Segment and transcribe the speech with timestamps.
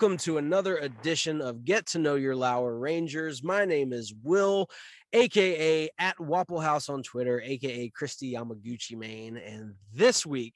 [0.00, 3.42] Welcome to another edition of Get to Know Your Lauer Rangers.
[3.42, 4.70] My name is Will,
[5.12, 9.36] aka at Wapple House on Twitter, aka Kristi Yamaguchi Main.
[9.36, 10.54] And this week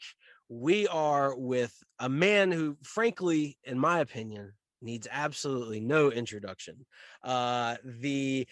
[0.48, 6.86] we are with a man who, frankly, in my opinion, needs absolutely no introduction.
[7.22, 8.48] Uh, the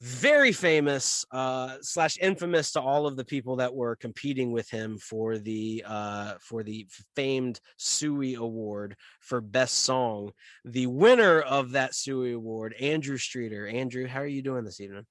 [0.00, 4.98] very famous uh slash infamous to all of the people that were competing with him
[4.98, 10.32] for the uh for the famed Sui award for best song.
[10.64, 13.66] The winner of that Sui award andrew streeter.
[13.66, 15.06] Andrew how are you doing this evening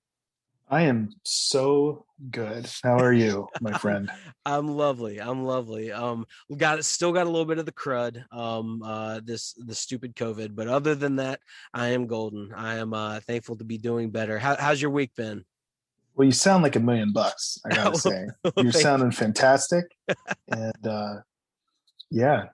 [0.68, 2.68] I am so good.
[2.84, 4.10] How are you, my friend?
[4.46, 8.24] i'm lovely i'm lovely um we got still got a little bit of the crud
[8.32, 11.40] um uh this the stupid covid but other than that
[11.74, 15.12] i am golden i am uh thankful to be doing better how, how's your week
[15.16, 15.44] been
[16.16, 18.28] Well, you sound like a million bucks, I gotta say.
[18.58, 19.86] You're sounding fantastic.
[20.48, 21.16] And uh
[22.12, 22.46] yeah,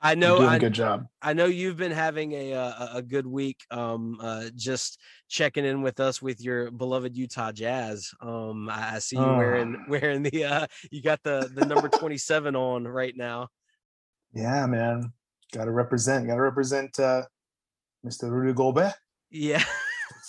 [0.00, 1.06] i you're know doing I, a good job.
[1.22, 3.64] I know you've been having a uh, a a good week.
[3.70, 4.98] Um, uh, just
[5.32, 8.10] checking in with us with your beloved Utah Jazz.
[8.20, 9.84] Um, I, I see you wearing Ah.
[9.88, 13.48] wearing the uh, you got the the number twenty seven on right now.
[14.34, 15.12] Yeah, man.
[15.52, 17.22] Gotta represent, gotta represent uh
[18.06, 18.30] Mr.
[18.30, 18.92] Rudy Gobert
[19.30, 19.62] Yeah,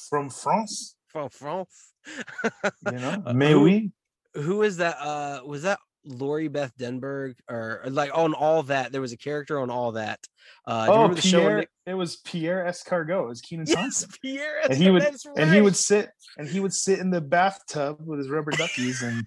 [0.10, 0.96] from France.
[1.08, 1.92] from France.
[2.92, 3.92] You know, Uh, may who- we?
[4.36, 4.98] Who is that?
[5.00, 8.92] Uh, was that Lori Beth Denberg or or like on all that?
[8.92, 10.20] There was a character on all that.
[10.68, 11.40] Uh, do you Oh, the show?
[11.40, 11.58] Pierre.
[11.60, 13.24] Nick- It was Pierre Escargot.
[13.24, 14.10] It was Kenan Yes, Thompson.
[14.22, 14.60] Pierre.
[14.64, 17.98] And he would that's and he would sit and he would sit in the bathtub
[18.06, 19.26] with his rubber duckies and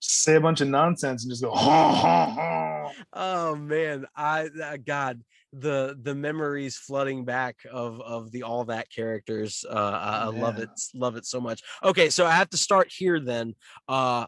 [0.00, 2.92] say a bunch of nonsense and just go ha ha ha.
[3.12, 5.22] Oh man, I uh, God,
[5.52, 9.64] the the memories flooding back of of the all that characters.
[9.68, 11.62] Uh, I, I love it, love it so much.
[11.84, 13.54] Okay, so I have to start here then.
[13.88, 14.26] Uh,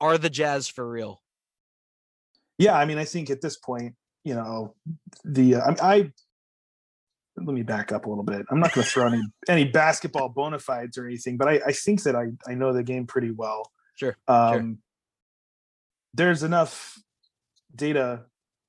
[0.00, 1.22] are the Jazz for real?
[2.58, 3.94] yeah i mean i think at this point
[4.24, 4.74] you know
[5.24, 6.12] the uh, I, I
[7.36, 10.28] let me back up a little bit i'm not going to throw any any basketball
[10.28, 13.30] bona fides or anything but i i think that i i know the game pretty
[13.30, 14.78] well Sure, um
[16.14, 16.98] there's enough
[17.74, 18.24] data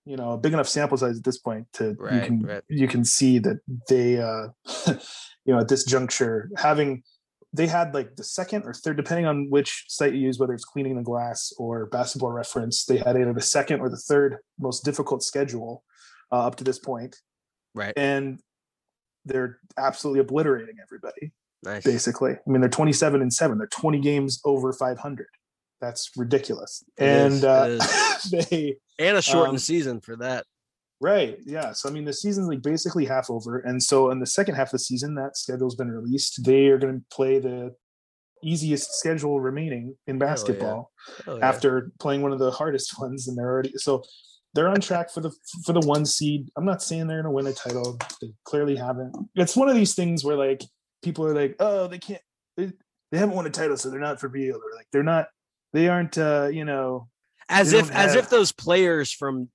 [0.06, 2.63] you know a big enough sample size at this point to you can right.
[2.67, 3.59] you can see that
[3.90, 4.47] they uh
[5.46, 7.03] you know at this juncture having
[7.54, 10.66] they had like the second or third depending on which site you use whether it's
[10.66, 14.86] cleaning the glass or basketball reference they had either the second or the third most
[14.86, 15.84] difficult schedule
[16.32, 17.16] uh, up to this point.
[17.76, 17.94] Right.
[17.96, 18.40] and
[19.26, 21.32] they're absolutely obliterating everybody
[21.64, 21.84] Nice.
[21.84, 22.32] basically.
[22.32, 25.28] I mean they're 27 and 7 they're 20 games over 500
[25.82, 26.84] that's ridiculous.
[26.97, 27.85] It is, and uh,
[28.50, 30.46] they And a shortened um, season for that.
[31.01, 31.37] Right.
[31.46, 31.72] Yeah.
[31.72, 34.67] So I mean, the season's like basically half over, and so in the second half
[34.67, 36.43] of the season, that schedule's been released.
[36.43, 37.73] They are going to play the
[38.43, 40.34] easiest schedule remaining in Hell yeah.
[40.34, 40.91] basketball
[41.28, 41.37] yeah.
[41.41, 44.03] after playing one of the hardest ones, and they're already so
[44.53, 45.31] they're on track for the
[45.66, 46.49] for the one seed.
[46.57, 47.97] I'm not saying they're going to win a title.
[48.22, 49.16] They clearly haven't.
[49.35, 50.63] It's one of these things where like
[51.01, 52.22] people are like, oh, they can't.
[52.57, 52.72] They,
[53.11, 55.28] they haven't won a title, so they're not for real, or like they're not.
[55.72, 56.17] They aren't.
[56.17, 57.07] uh, You know.
[57.47, 59.49] as if don't as if those players from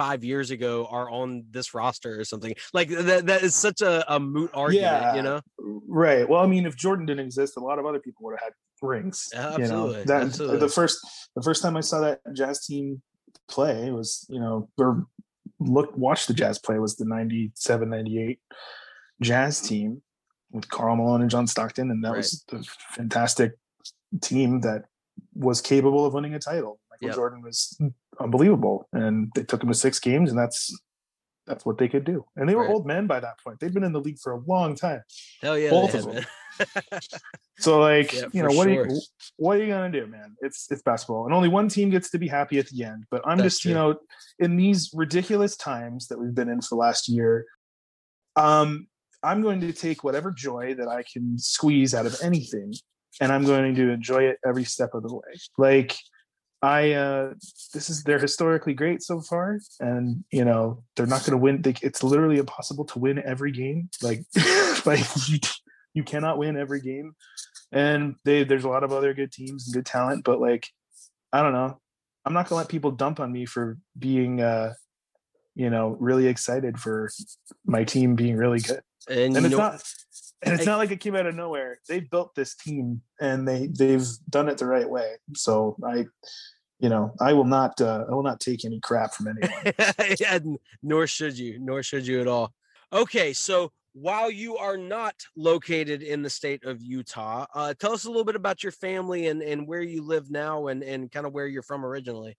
[0.00, 4.14] 25 years ago are on this roster or something like that that is such a,
[4.14, 5.14] a moot argument Yeah.
[5.14, 5.40] you know
[5.92, 6.26] Right.
[6.28, 8.52] Well, I mean, if Jordan didn't exist, a lot of other people would have had
[8.80, 9.28] rings.
[9.32, 10.58] Yeah, you know absolutely, that absolutely.
[10.58, 10.98] the first
[11.36, 13.02] the first time I saw that Jazz team
[13.48, 15.06] play was you know or
[15.58, 18.38] look watch the Jazz play was the 97 98
[19.20, 20.00] Jazz team
[20.52, 22.16] with Karl Malone and John Stockton and that Right.
[22.18, 23.52] was the fantastic
[24.22, 24.84] team that
[25.34, 26.80] was capable of winning a title.
[27.00, 27.16] Michael Yep.
[27.16, 27.80] Jordan was
[28.18, 30.76] unbelievable and they took him to six games and that's
[31.46, 32.24] that's what they could do.
[32.36, 32.70] And they were Right.
[32.70, 33.58] old men by that point.
[33.58, 35.02] They'd been in the league for a long time.
[35.40, 36.24] Hell yeah, both of them.
[37.58, 39.00] So like, Yeah, you know, what are you
[39.36, 40.36] what are you gonna do, man?
[40.40, 43.04] It's it's basketball, and only one team gets to be happy at the end.
[43.10, 43.98] But I'm That's just, you know,
[44.38, 47.46] in these ridiculous times that we've been in for the last year,
[48.36, 48.86] um,
[49.22, 52.72] I'm going to take whatever joy that I can squeeze out of anything,
[53.20, 55.34] and I'm going to enjoy it every step of the way.
[55.58, 55.96] Like
[56.62, 57.34] I uh
[57.72, 61.62] this is they're historically great so far and you know they're not going to win
[61.62, 64.24] they, it's literally impossible to win every game like
[64.84, 65.38] like you,
[65.94, 67.14] you cannot win every game.
[67.72, 70.68] And they there's a lot of other good teams and good talent but like
[71.32, 71.78] i don't know.
[72.26, 74.74] I'm not going to let people dump on me for being uh
[75.54, 77.10] you know really excited for
[77.64, 78.80] my team being really good.
[79.08, 79.82] And, and it's know, not
[80.42, 83.46] and it's I- not like it came out of nowhere they built this team and
[83.46, 86.06] they they've done it the right way so i
[86.78, 89.74] you know i will not uh, i will not take any crap from anyone
[90.28, 92.52] and nor should you, nor should you at all.
[92.92, 98.04] Okay, so while you are not located in the state of Utah, uh, tell us
[98.04, 101.26] a little bit about your family and, and where you live now and, and kind
[101.26, 102.36] of where you're from originally.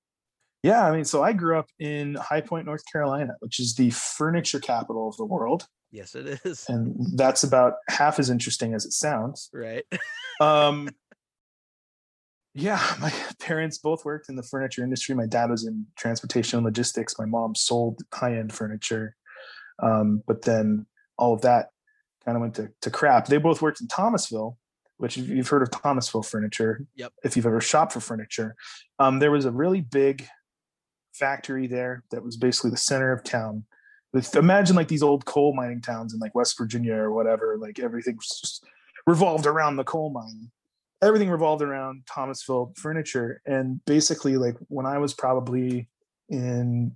[0.63, 3.89] yeah i mean so i grew up in high point north carolina which is the
[3.91, 6.65] furniture capital of the world Yes, it is.
[6.69, 9.49] and that's about half as interesting as it sounds.
[9.53, 9.83] Right.
[10.41, 10.89] um
[12.53, 15.15] yeah my parents both worked in the furniture industry.
[15.15, 17.17] My dad was in transportation and logistics.
[17.19, 19.15] My mom sold high-end furniture.
[19.81, 20.85] Um, but then
[21.17, 21.69] all of that
[22.23, 23.27] kind of went to, to crap.
[23.27, 24.57] They both worked in thomasville
[24.97, 27.13] which if you've heard of thomasville furniture Yep.
[27.23, 28.55] if you've ever shopped for furniture.
[28.99, 30.27] Um, there was a really big
[31.11, 33.65] factory there that was basically the center of town
[34.35, 38.17] imagine like these old coal mining towns in like west virginia or whatever like everything
[38.19, 38.65] just
[39.07, 40.51] revolved around the coal mine.
[41.01, 43.41] Everything revolved around thomasville furniture.
[43.45, 45.89] And basically like when i was probably
[46.29, 46.95] in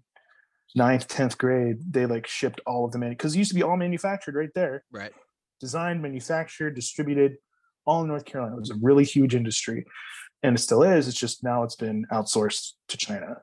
[0.75, 3.77] ninth 10th grade they like shipped all of the because it used to be all
[3.77, 4.83] manufactured right there.
[4.91, 5.13] Right.
[5.59, 7.38] designed manufactured distributed
[7.85, 8.57] all in north carolina.
[8.57, 9.85] It was a really huge industry.
[10.44, 11.07] And it still is.
[11.07, 13.38] It's just now it's been outsourced to china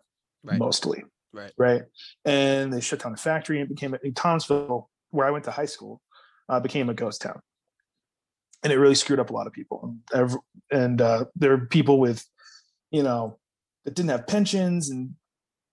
[0.45, 0.59] Right.
[0.59, 1.53] mostly Right.
[1.57, 1.83] right
[2.25, 5.51] and they shut down the factory and it became in thomasville where i went to
[5.51, 6.01] high school
[6.49, 7.41] uh, became a ghost town
[8.63, 10.37] and it really screwed up a lot of people and,
[10.71, 12.27] and uh, there are people with
[12.91, 13.39] you know
[13.85, 15.15] that didn't have pensions and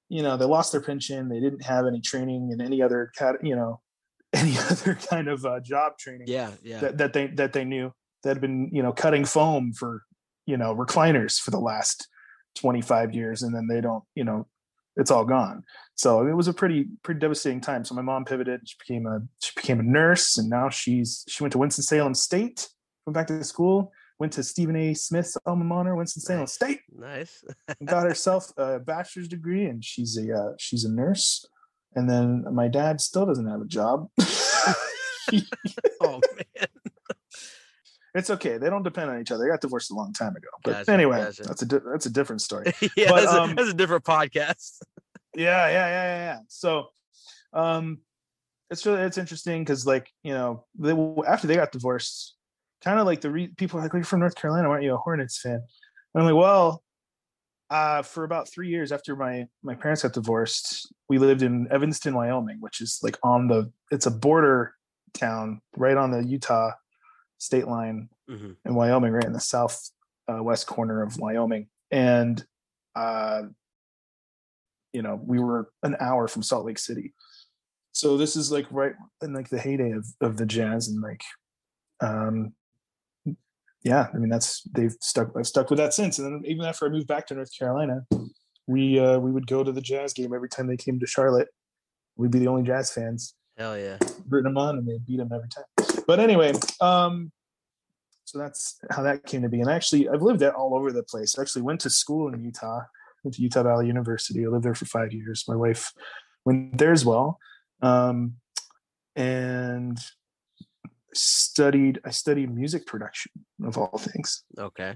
[0.08, 3.12] you know they lost their pension they didn't have any training in any other
[3.44, 3.82] you know
[4.34, 6.52] any other kind of uh, job training Yeah.
[6.64, 6.80] Yeah.
[6.82, 7.92] that, that they that they knew
[8.24, 10.04] that had been you know cutting foam for
[10.46, 12.08] you know recliners for the last
[12.56, 14.48] 25 years and then they don't you know
[14.98, 15.64] it's all gone
[15.96, 19.20] so it was a pretty pretty devastating time so my mom pivoted she became a
[19.42, 22.70] she became a nurse and now she's she went to winston-salem state
[23.06, 26.54] went back to school went to stephen a smith's alma mater winston-salem Nice.
[26.54, 27.44] state nice.
[27.86, 31.46] got herself a bachelor's degree and she's a uh, she's a nurse
[31.96, 34.08] and then my dad still doesn't have a job
[36.02, 36.68] oh man.
[38.20, 38.58] It's okay.
[38.58, 39.46] They don't depend on each other.
[39.46, 40.50] They got divorced a long time ago.
[40.64, 41.44] But Gotcha, anyway, gotcha.
[41.44, 42.74] that's a di- that's a different story.
[42.98, 44.80] yeah, But, that's, um, a, that's a different podcast.
[45.36, 46.40] yeah, yeah, yeah, yeah, yeah.
[46.50, 46.88] So,
[47.54, 48.00] um,
[48.70, 50.92] it's really it's interesting because like you know they
[51.26, 52.36] after they got divorced,
[52.84, 54.94] kind of like the re- people are like, "Well, you're from North Carolina, aren't you
[54.94, 55.62] a Hornets fan?"
[56.14, 56.84] And I'm like, well.
[57.72, 62.16] Uh, for about three years after my my parents got divorced, we lived in Evanston,
[62.16, 64.74] Wyoming, which is like on the it's a border
[65.14, 66.72] town right on the Utah
[67.40, 68.56] state line Mhm.
[68.66, 69.90] in Wyoming, right in the south
[70.32, 72.46] uh, west corner of Wyoming, and
[72.96, 73.44] uh,
[74.94, 77.14] you know we were an hour from Salt Lake City.
[77.92, 78.94] So this is like right
[79.24, 81.24] in like the heyday of of the jazz, and like,
[82.02, 82.54] um,
[83.84, 85.32] yeah, I mean that's they've stuck.
[85.36, 88.06] I've stuck with that since, and then even after I moved back to North Carolina,
[88.68, 91.48] we uh, we would go to the jazz game every time they came to Charlotte.
[92.18, 93.98] We'd be the only jazz fans Hell yeah.
[94.30, 96.04] rooting them on and they beat them every time.
[96.08, 97.32] But anyway, um,
[98.24, 99.60] so that's how that came to be.
[99.60, 101.38] And actually, I've lived that all over the place.
[101.38, 102.82] I actually went to school in Utah,
[103.24, 104.46] went to Utah Valley University.
[104.46, 105.44] I lived there for five years.
[105.48, 105.92] My wife
[106.46, 107.38] went there as well.
[107.82, 108.36] Um,
[109.16, 110.00] and
[111.14, 113.32] studied, I studied music production
[113.66, 114.44] of all things.
[114.58, 114.96] Okay.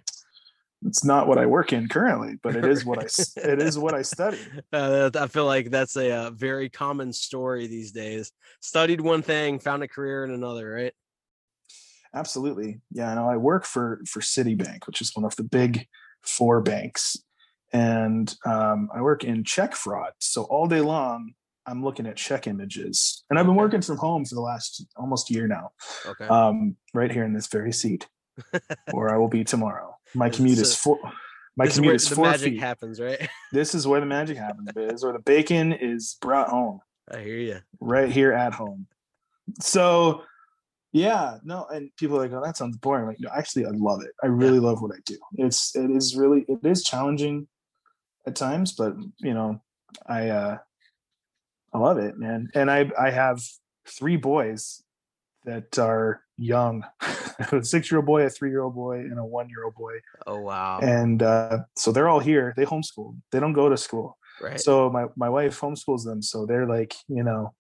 [0.86, 3.06] It's not what I work in currently, but it is what I,
[3.50, 4.38] it is what I study.
[4.72, 8.32] Uh, I feel like that's a, uh very common story these days.
[8.62, 10.94] Studied one thing, found a career in another, right?
[12.14, 12.80] Absolutely.
[12.92, 15.88] Yeah, no, I work for for Citibank, which is one of the big
[16.22, 17.18] four banks.
[17.72, 20.12] And um, I work in check fraud.
[20.20, 21.34] So all day long,
[21.66, 23.24] I'm looking at check images.
[23.30, 23.62] And I've been Okay.
[23.64, 25.72] working from home for the last almost year now,
[26.06, 26.28] Okay.
[26.28, 28.08] um, right here in this very seat
[28.92, 29.93] where I will be tomorrow.
[30.16, 31.00] My commute is is four.
[31.56, 32.60] My this is commute where is the four magic feet.
[32.60, 33.30] happens, right?
[33.52, 36.80] this is where the magic happens, biz, or the bacon is brought home
[37.12, 37.60] I hear you.
[37.80, 38.88] right here at home.
[39.60, 40.24] So,
[40.92, 43.72] yeah, no, and people are like, "Oh, that sounds boring." I'm like, no, actually, I
[43.72, 44.12] love it.
[44.24, 45.18] I really love what I do.
[45.34, 47.48] It's it is really it is challenging
[48.26, 49.62] at times, but you know,
[50.08, 50.58] I uh
[51.74, 52.50] I love it, man.
[52.54, 53.42] And I I have
[53.88, 54.84] three boys
[55.46, 56.84] that are young,
[57.52, 59.76] a six year old boy, a three year old boy, and a one year old
[59.76, 59.94] boy,
[60.28, 60.80] Oh wow.
[60.82, 62.54] and uh, so they're all here.
[62.58, 63.16] They homeschool.
[63.32, 64.18] They don't go to school.
[64.42, 64.60] right.
[64.60, 67.54] So my my wife homeschools them, so they're like, you know,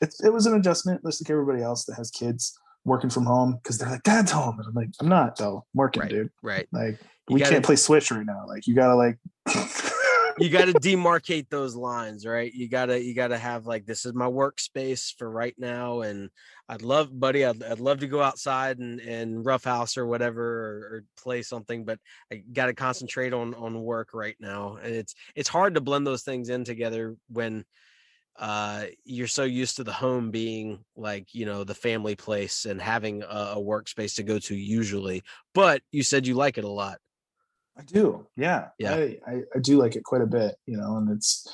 [0.00, 3.58] it it was an adjustment, just like everybody else that has kids working from home
[3.62, 6.10] because they're like, Dad's home, and I'm like, I'm not though, I'm working, Right.
[6.10, 6.30] dude.
[6.42, 6.66] right.
[6.72, 8.44] Like You we gotta- can't play Switch right now.
[8.46, 9.18] Like you gotta like.
[10.38, 12.52] you got to demarcate those lines right?
[12.52, 16.30] You gotta you gotta have like this is my workspace for right now and
[16.68, 20.76] i'd love buddy i'd, I'd love to go outside and and roughhouse or whatever or,
[20.78, 21.98] or play something but
[22.30, 24.76] i gotta concentrate on on work right now.
[24.82, 27.64] And it's it's hard to blend those things in together when
[28.38, 32.80] uh you're so used to the home being like you know the family place and
[32.80, 35.22] having a, a workspace to go to usually
[35.52, 36.96] but you said you like it a lot
[37.78, 38.26] I do.
[38.36, 38.68] Yeah.
[38.78, 38.94] Yeah.
[38.94, 41.46] I, I, I do like it quite a bit, you know, and it's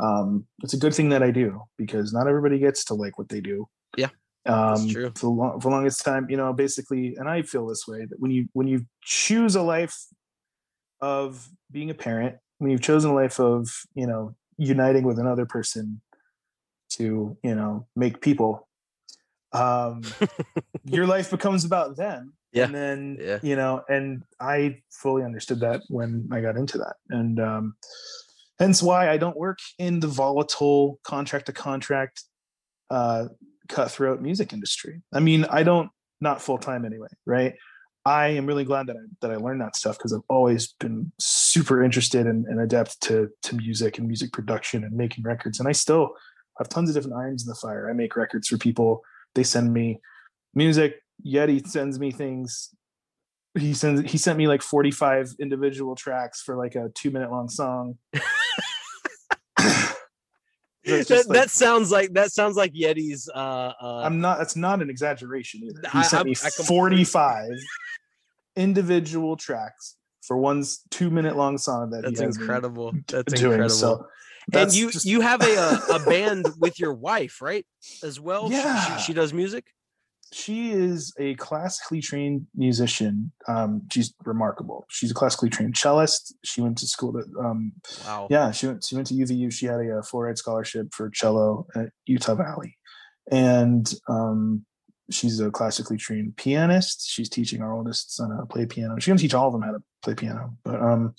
[0.00, 3.28] um it's a good thing that I do because not everybody gets to like what
[3.28, 3.68] they do.
[3.96, 4.08] Yeah,
[4.46, 5.12] Um true.
[5.14, 8.04] for the, long, for the longest time, you know, basically, and I feel this way
[8.06, 9.96] that when you when you choose a life
[11.00, 15.46] of being a parent, when you've chosen a life of, you know, uniting with another
[15.46, 16.00] person
[16.90, 18.68] to, you know, make people,
[19.52, 20.02] um
[20.84, 22.64] your life becomes about them Yeah.
[22.66, 23.38] and then Yeah.
[23.42, 26.96] you know and i fully understood that when i got into that.
[27.10, 27.74] And um
[28.58, 32.22] hence why i don't work in the volatile contract to contract
[32.90, 33.26] uh
[33.68, 35.02] cutthroat music industry.
[35.12, 37.54] I mean i don't not full time anyway right?
[38.06, 41.10] I am really glad that i that i learned that stuff because i've always been
[41.18, 45.58] super interested and, and adept to to music and music production and making records.
[45.58, 46.10] And i still
[46.58, 47.90] have tons of different irons in the fire.
[47.90, 49.02] I make records for people.
[49.34, 50.00] They send me
[50.54, 52.70] music yeti sends me things
[53.58, 57.48] he sends he sent me like 45 individual tracks for like a two minute long
[57.48, 57.98] song
[60.84, 63.28] that, like- that sounds like that sounds like Yeti's.
[63.34, 66.50] Uh, uh, i'm not that's not an exaggeration either he I- sent I- me I
[66.50, 67.50] 45
[68.56, 72.92] individual tracks for one two minute long song that that's incredible.
[73.08, 73.68] That's doing incredible.
[73.70, 74.06] so
[74.52, 77.64] and you just- you have a, a a band with your wife, right?
[78.02, 78.48] As well.
[78.48, 78.96] She- she- Yeah.
[78.98, 79.64] she, does music.
[80.34, 83.30] She is a classically trained musician.
[83.46, 84.84] Um, she's remarkable.
[84.90, 86.34] She's a classically trained cellist.
[86.44, 87.72] She went to school at um,
[88.04, 88.26] Wow.
[88.30, 89.52] yeah, she went she went to UVU.
[89.52, 92.76] She had a, uh full-ride scholarship for cello at Utah Valley,
[93.30, 94.64] and um,
[95.10, 97.08] she's a classically trained pianist.
[97.08, 98.96] She's teaching our oldest son how to play piano.
[98.98, 101.14] She's gonna teach all of them how to play piano, but um,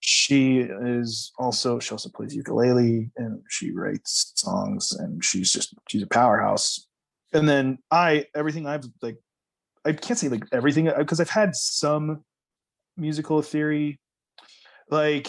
[0.00, 6.02] she is also she also plays ukulele and she writes songs and she's just she's
[6.02, 6.87] a powerhouse.
[7.32, 9.16] And then I everything I've like
[9.84, 12.24] I can't say like everything uh, because I've had some
[12.96, 14.00] musical theory
[14.90, 15.28] like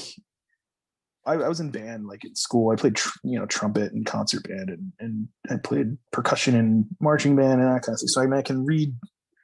[1.25, 2.71] I, I was in band like in school.
[2.71, 6.85] I played tr- you know trumpet and concert band and and I played percussion and
[6.99, 8.09] marching band and that kind of stuff.
[8.09, 8.93] So I, mean, I can read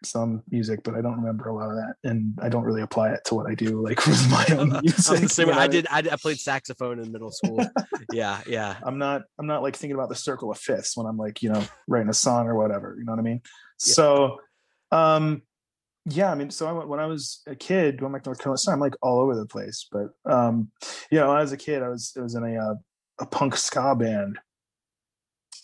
[0.05, 3.11] some music, but I don't remember a lot of that, and I don't really apply
[3.11, 5.09] it to what I do like with my own music.
[5.09, 5.49] I'm the same.
[5.49, 5.87] I did.
[5.89, 7.59] I, I played saxophone in middle school.
[8.13, 8.75] yeah, yeah.
[8.83, 11.51] I'm not I'm not like thinking about the circle of fifths when I'm like, you
[11.51, 12.95] know, writing a song or whatever.
[12.97, 13.41] You know what I mean?
[13.77, 14.39] So
[14.91, 15.41] um
[16.07, 18.39] yeah, I mean, so I went when I was a kid, going back to North
[18.39, 19.87] Carolina, so I'm like all over the place.
[19.91, 20.69] But um,
[21.09, 22.75] you know, when I was a kid, I was I was in a uh,
[23.19, 24.37] a punk ska band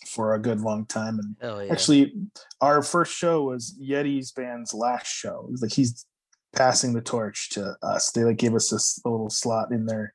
[0.06, 1.18] for a good long time.
[1.18, 1.72] And yeah.
[1.72, 2.14] actually
[2.62, 5.44] our first show was Yeti's band's last show.
[5.48, 6.06] It was like he's
[6.54, 8.12] passing the torch to us.
[8.12, 10.14] They like gave us this little slot in their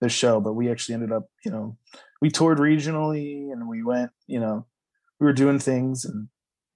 [0.00, 1.76] their show, but we actually ended up, you know,
[2.22, 4.64] we toured regionally and we went, you know,
[5.18, 6.28] we were doing things and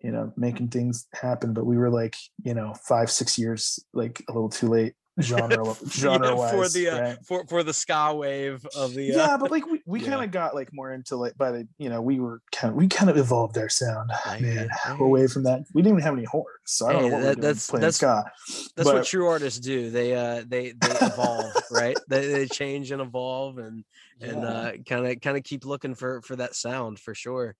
[0.02, 4.20] you know, making things happen, but we were like, you know, five, six years like
[4.28, 7.18] a little too late genre genre Yeah, for the uh, right?
[7.26, 9.12] for for the ska wave of the.
[9.12, 10.08] Uh, yeah, but like we, we yeah.
[10.10, 12.76] kind of got like more into like by the you know we were kind of
[12.76, 16.14] we kind of evolved our sound I man away from that we didn't even have
[16.14, 19.04] any horns so I don't Hey, know what that- that's- that's- ska That's but- what
[19.04, 19.90] true artists do.
[19.90, 21.96] They uh they they evolve, right?
[22.08, 23.84] They they change and evolve and
[24.20, 27.54] and uh kind of kind of keep looking for for that sound for sure.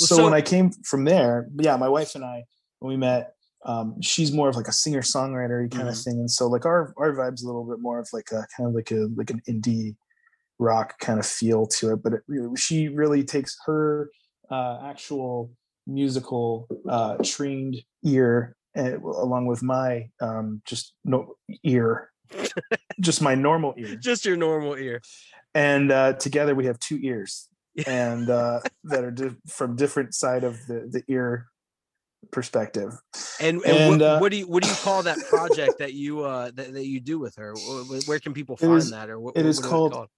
[0.00, 2.44] well, so, so- when I came from there yeah my wife and I
[2.78, 5.92] when we met um, she's more of like a singer songwriter kind Mhm.
[5.92, 8.46] of thing, and so like our our vibe's a little bit more of like a
[8.56, 9.96] kind of like a like an indie
[10.58, 12.02] rock kind of feel to it.
[12.02, 12.22] But it,
[12.58, 14.10] she really takes her
[14.50, 15.50] uh, actual
[15.86, 21.34] musical uh, trained ear uh, along with my um, just no
[21.64, 22.10] ear,
[23.00, 25.00] just my normal ear, Just your normal ear.
[25.54, 27.48] and uh, together we have two ears
[27.86, 31.46] and uh, that are di- from different side of the the ear
[32.30, 32.92] perspective.
[33.40, 35.94] And, and, And, what, uh, what do you what do you call that project that
[35.94, 37.54] you uh that, that you do with her?
[38.06, 39.10] Where, can people find is- that?
[39.10, 40.08] Or what, it what- is what called-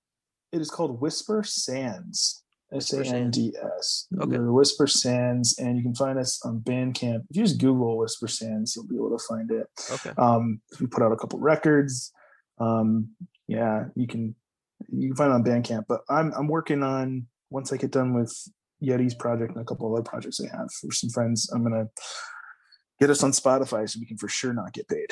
[0.53, 2.43] It is called Whisper Sands.
[2.71, 4.09] S A N D S.
[4.21, 4.37] Okay.
[4.39, 7.25] Whisper Sands, and you can find us on Bandcamp.
[7.31, 9.67] If you just Google Whisper Sands, you'll be able to find it.
[9.91, 10.11] Okay.
[10.19, 12.13] Um, we put out a couple records.
[12.61, 13.09] Um,
[13.47, 14.35] yeah, you can
[14.93, 15.85] you can find it on Bandcamp.
[15.89, 18.37] But I'm I'm working on once I get done with
[18.83, 21.51] Yeti's project and a couple other projects I have for some friends.
[21.53, 21.89] I'm gonna
[23.01, 25.07] get us on Spotify so we can for sure not get paid.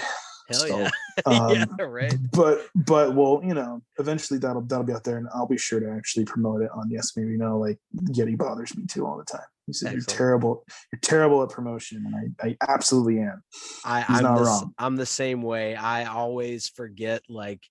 [0.49, 0.91] Hell So, yeah.
[1.25, 2.15] Um, yeah, right.
[2.33, 5.81] but but well you know eventually that'll that'll be out there and i'll be sure
[5.81, 7.79] to actually promote it on yes maybe no like
[8.11, 12.05] yeti bothers me too all the time he said you're terrible you're terrible at promotion
[12.05, 13.43] and i i absolutely am
[13.83, 14.75] I, He's I'm not the, wrong.
[14.79, 15.75] I'm the same way.
[15.75, 17.63] I always forget like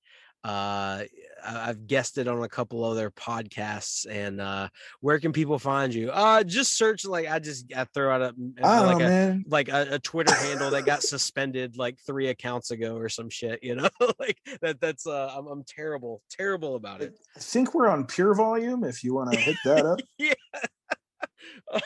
[0.44, 1.04] uh
[1.48, 4.70] I've guessed it on a couple other podcasts and uh
[5.02, 6.12] where can people find you?
[6.12, 9.96] Uh just search like I just I throw out a don't like a like a,
[9.96, 13.90] a Twitter handle that got suspended like three accounts ago or some shit, you know?
[14.20, 17.18] like that that's uh I'm, I'm terrible, terrible about it.
[17.36, 20.34] i think we're on pure volume if you want to hit that up yeah.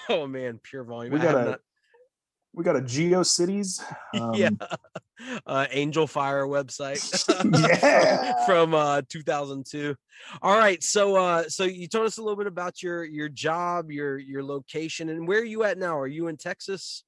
[0.09, 1.13] Oh man, pure volume.
[1.13, 1.59] we I have got a not-
[2.53, 3.81] we got a geocities
[4.13, 4.49] um, yeah
[5.45, 6.99] uh angel fire website
[7.57, 8.45] Yeah.
[8.45, 9.95] from uh 2002
[10.41, 13.91] all right so uh so you told us a little bit about your your job
[13.91, 15.97] your your location and where are you at now?
[15.97, 17.03] Are you in texas?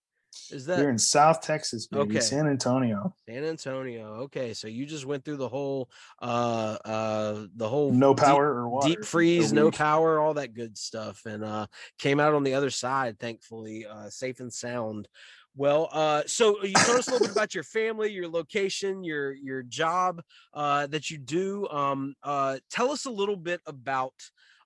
[0.50, 2.20] Is that we're in south texas baby Okay.
[2.20, 3.14] san antonio.
[3.28, 5.90] San antonio okay so you just went through the whole
[6.22, 10.54] uh uh the whole no deep- power or water deep freeze no power all that
[10.54, 11.66] good stuff and uh
[12.00, 15.08] came out on the other side thankfully uh safe and sound
[15.56, 19.34] well uh so you told us a little bit about your family your location your
[19.34, 20.22] your job
[20.54, 24.14] uh that you do um uh tell us a little bit about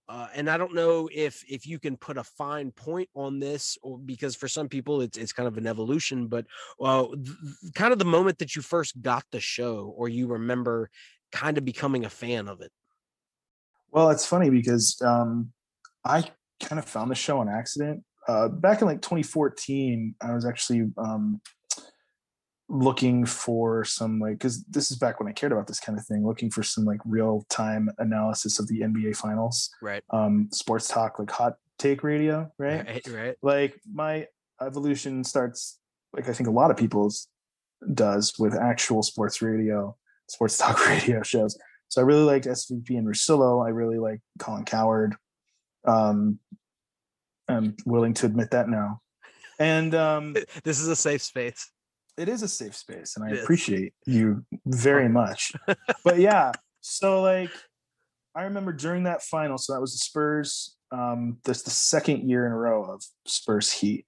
[0.08, 3.76] uh, and I don't know if if you can put a fine point on this,
[3.82, 6.28] or because for some people it's it's kind of an evolution.
[6.28, 6.45] But
[6.80, 10.91] uh, th- kind of the moment that you first got the show, or you remember
[11.32, 12.71] kind of becoming a fan of it.
[13.89, 15.52] Well, it's funny because um,
[16.04, 16.30] I
[16.62, 18.04] kind of found the show on accident.
[18.27, 21.41] Uh, back in like 2014, I was actually um,
[22.67, 26.05] looking for some like because this is back when I cared about this kind of
[26.05, 30.03] thing, looking for some like real time analysis of the NBA finals, Right.
[30.09, 32.85] um, sports talk, like hot take radio, right?
[32.85, 33.07] Right.
[33.07, 33.35] Right.
[33.41, 34.27] Like my
[34.61, 35.79] evolution starts
[36.13, 37.27] like I think a lot of people's
[37.93, 39.95] does with actual sports radio,
[40.27, 41.57] sports talk radio shows.
[41.89, 43.63] So I really liked SVP and Russillo.
[43.65, 45.15] I really like Colin Cowherd.
[45.85, 46.39] Um,
[47.47, 49.01] I'm willing to admit that now.
[49.60, 51.69] And um, This is a safe space.
[52.17, 55.53] it is a safe space, and I appreciate you very much.
[56.03, 57.51] but yeah, so like
[58.36, 60.75] I remember during that final, so that was the Spurs.
[60.91, 64.05] Um, this the second year in a row of Spurs Heat,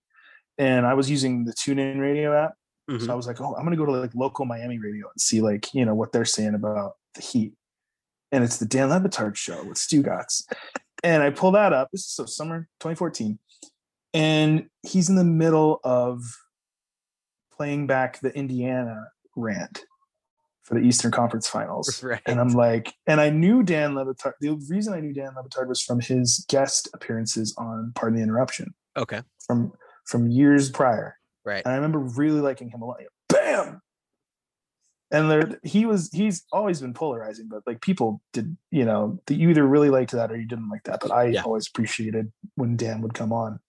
[0.58, 2.54] and I was using the TuneIn Radio app.
[2.90, 3.06] Mhm.
[3.06, 5.42] So I was like, oh, I'm gonna go to like local Miami radio and see
[5.42, 7.54] like you know what they're saying about the Heat,
[8.32, 10.44] and it's the Dan Le Batard show with Stugatz,
[11.08, 11.90] and I pull that up.
[11.92, 13.40] This is so summer 2014,
[14.14, 16.22] and he's in the middle of
[17.56, 19.86] playing back the Indiana rant
[20.64, 22.04] for the Eastern Conference Finals.
[22.08, 22.22] Right.
[22.26, 24.34] And I'm like, and I knew Dan Le Batard.
[24.42, 28.24] The reason I knew Dan Le Batard was from his guest appearances on Pardon the
[28.24, 29.22] Interruption okay.
[29.46, 29.72] from
[30.06, 31.18] from years prior.
[31.46, 31.64] Right.
[31.64, 32.98] And I remember really liking him a lot.
[33.30, 33.82] Bam.
[35.10, 36.12] And there, he was.
[36.12, 40.12] He's always been polarizing, but like people did, you know, that you either really liked
[40.12, 41.00] that or you didn't like that.
[41.02, 41.44] But I Yeah.
[41.44, 43.60] always appreciated when Dan would come on.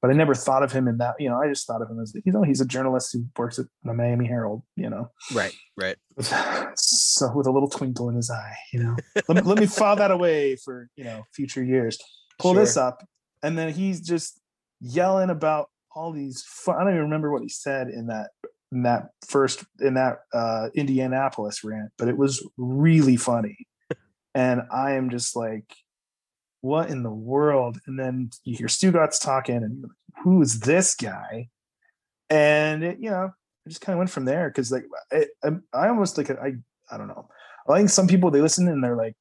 [0.00, 1.16] But I never thought of him in that.
[1.18, 3.58] You know, I just thought of him as you know, he's a journalist who works
[3.58, 4.62] at the Miami Herald.
[4.76, 5.52] You know, Right.
[5.76, 5.96] Right.
[6.76, 8.54] so with a little twinkle in his eye.
[8.72, 8.96] You know,
[9.28, 11.98] let, me, let me file that away for you know future years.
[12.38, 13.04] Pull this up,
[13.42, 14.40] and then he's just
[14.80, 16.44] yelling about all these.
[16.46, 18.30] Fun, I don't even remember what he said in that
[18.74, 23.66] in that first in that uh, Indianapolis rant, but it was really funny,
[24.34, 25.64] and I am just like.
[26.60, 27.78] What in the world?
[27.86, 31.50] And then you hear Stugatz talking, and you're like, who is this guy?
[32.30, 33.32] And it, you know,
[33.66, 36.54] I just kind of went from there because like I, I, I almost like I
[36.90, 37.28] I don't know.
[37.68, 39.14] I think some people they listen and they're like,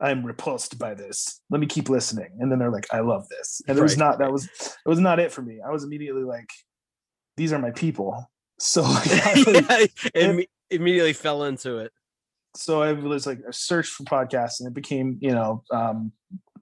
[0.00, 1.40] I'm repulsed by this.
[1.50, 3.60] Let me keep listening, and then they're like, I love this.
[3.66, 5.60] And it was not that was it was not it for me.
[5.64, 6.50] I was immediately like,
[7.36, 8.30] these are my people.
[8.58, 11.92] So I like, yeah, imme- immediately fell into it.
[12.56, 16.12] so I was like a search for podcasts and it became, you know, um,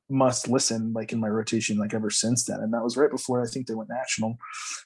[0.09, 2.61] must listen like in my rotation like ever since then.
[2.61, 4.37] And that was right before I think they went national.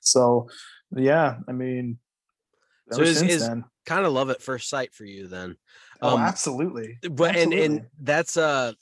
[0.01, 0.49] So
[0.97, 1.99] yeah, I mean
[2.93, 3.49] So is- is-
[3.87, 5.57] Kind of love at first sight for you then.
[6.03, 6.99] Oh, um, absolutely.
[7.11, 8.73] but and and that's uh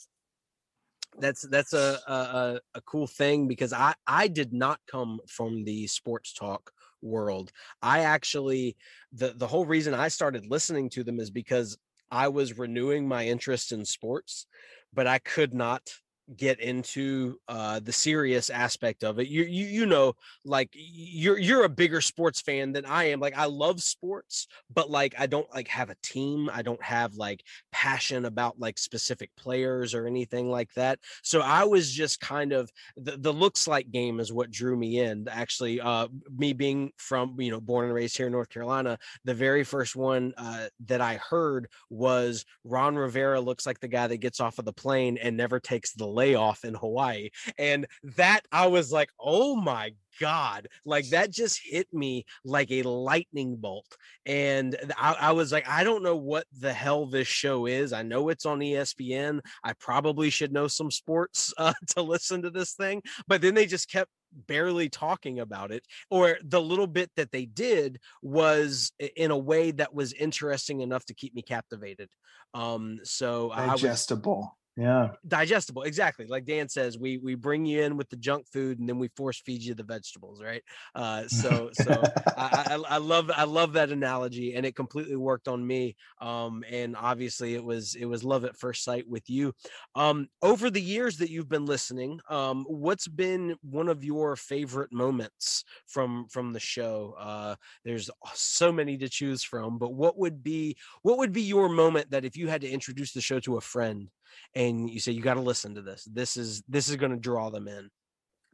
[1.19, 5.87] that's that's a a- a cool thing because i i did not come from the
[5.87, 6.71] sports talk
[7.03, 7.51] world.
[7.83, 8.77] I actually
[9.13, 11.79] the the whole reason i started listening to them is because
[12.11, 14.47] i was renewing my interest in sports
[14.93, 15.91] but i could not
[16.37, 20.15] get into uh the serious aspect of it you you you know
[20.45, 24.91] like you're you're a bigger sports fan than i am like i love sports but
[24.91, 29.31] like i don't like have a team i don't have like passion about like specific
[29.37, 30.99] players or anything like that.
[31.23, 35.01] So I was just kind of the, the looks like game is what drew me
[35.01, 35.27] in.
[35.31, 39.35] Actually, uh, me being from you know born and raised here in North Carolina, the
[39.35, 44.19] very first one uh, that I heard was Ron Rivera looks like the guy that
[44.19, 48.67] gets off of the plane and never takes the layoff in Hawaii, and that I
[48.67, 54.77] was like, oh my god like that just hit me like a lightning bolt and
[54.97, 58.29] I, I was like i don't know what the hell this show is i know
[58.29, 63.03] it's on espn i probably should know some sports uh, to listen to this thing
[63.27, 64.11] but then they just kept
[64.47, 69.71] barely talking about it or the little bit that they did was in a way
[69.71, 72.11] that was interesting enough to keep me captivated
[72.53, 74.59] um so digestible.
[74.79, 75.17] Yeah.
[75.27, 78.89] digestible exactly like dan says we we bring you in with the junk food and
[78.89, 80.63] then we force feed you the vegetables right?
[80.95, 85.49] Uh so so I, I i love i love that analogy and it completely worked
[85.49, 89.55] on me um and obviously it was it was love at first sight with you.
[89.97, 94.93] Um over the years that you've been listening um what's been one of your favorite
[94.93, 97.15] moments from from the show?
[97.19, 101.69] Uh there's so many to choose from but what would be what would be your
[101.69, 104.11] moment that if you had to introduce the show to a friend
[104.55, 107.19] and you say you got to listen to this this is this is going to
[107.19, 107.91] draw them in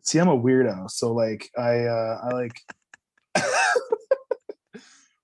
[0.07, 0.91] See, I'm a weirdo.
[0.91, 2.61] So like I uh I like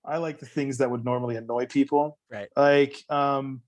[0.03, 2.17] I like the things that would normally annoy people.
[2.31, 2.49] Right.
[2.55, 3.61] Like um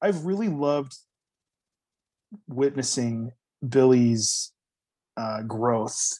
[0.00, 0.96] I've really loved
[2.48, 3.32] witnessing
[3.68, 4.52] Billy's
[5.16, 6.18] uh growth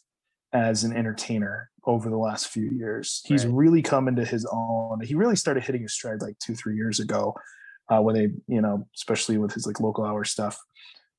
[0.53, 3.23] as an entertainer over the last few years.
[3.25, 3.55] He's Right.
[3.55, 5.01] really come into his own.
[5.03, 7.35] He really started hitting his stride like 2-3 years ago
[7.89, 10.59] uh when they, you know, especially with his like local hour stuff.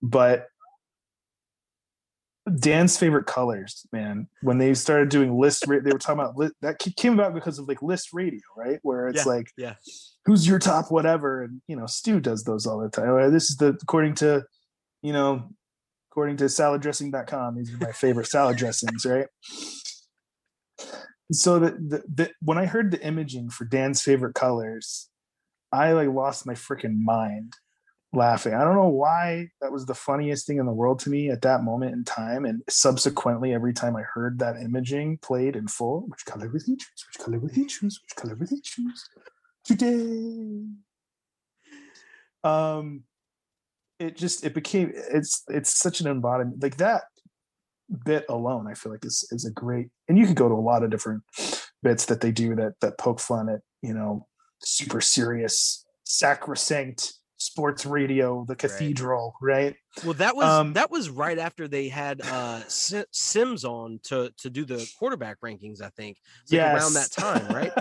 [0.01, 0.47] But
[2.59, 4.27] Dan's favorite colors, man.
[4.41, 7.57] When they started doing list, ra- they were talking about li- that came about because
[7.57, 8.79] of like list radio, right?
[8.81, 9.75] Where it's Yeah, like, yeah.
[10.25, 13.31] who's your top whatever, and you know, Stu does those all the time.
[13.31, 14.43] This is the according to,
[15.01, 15.49] you know,
[16.11, 19.27] according to saladdressing.com, these are my favorite salad dressings, right?
[21.31, 25.09] So the, the, the when I heard the imaging for Dan's favorite colors,
[25.73, 27.55] I like lost my freaking mind
[28.13, 28.53] laughing.
[28.53, 31.41] I don't know why that was the funniest thing in the world to me at
[31.41, 32.45] that moment in time.
[32.45, 36.75] And subsequently, every time I heard that imaging played in full, which color will he
[36.75, 37.05] choose?
[37.07, 37.99] Which color will he choose?
[38.03, 39.09] Which color will he choose
[39.65, 40.67] today?
[42.43, 43.03] Um,
[43.99, 47.03] it just it became it's it's such an embodiment like that
[48.05, 48.67] bit alone.
[48.67, 50.91] I feel like is is a great, and you could go to a lot of
[50.91, 51.23] different
[51.81, 54.27] bits that they do that that poke fun at you know
[54.63, 61.37] super serious sacrosanct sports radio the cathedral right, Well, that was Um, that was right
[61.37, 65.81] after they had uh Si- Sims on to to do the quarterback rankings.
[65.81, 67.71] I think It's like around that time, right?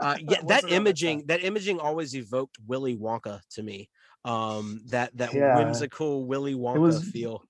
[0.00, 1.26] Uh, yeah, that imaging time.
[1.28, 3.88] that imaging always evoked Willy Wonka to me.
[4.24, 5.56] Um, that that Yeah.
[5.58, 7.44] whimsical Willy Wonka was- feel.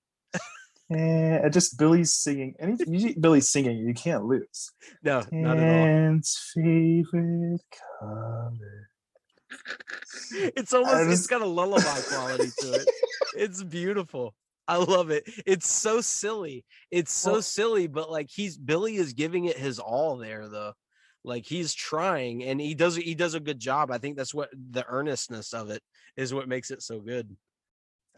[0.91, 2.55] Eh, just Billy's singing.
[2.59, 4.71] Anything you Billy's singing, you can't lose.
[5.01, 5.85] No, not at all.
[5.85, 7.61] Dan's favorite
[7.99, 8.89] color.
[10.55, 12.87] It's almost—it's got a lullaby quality to it.
[13.35, 14.33] It's beautiful.
[14.67, 15.23] I love it.
[15.45, 16.65] It's so silly.
[16.91, 20.73] It's so Well- silly, but like he's Billy is giving it his all there though.
[21.23, 23.91] Like he's trying and he does he does a good job.
[23.91, 25.81] I think that's what the earnestness of it
[26.17, 27.35] is what makes it so good.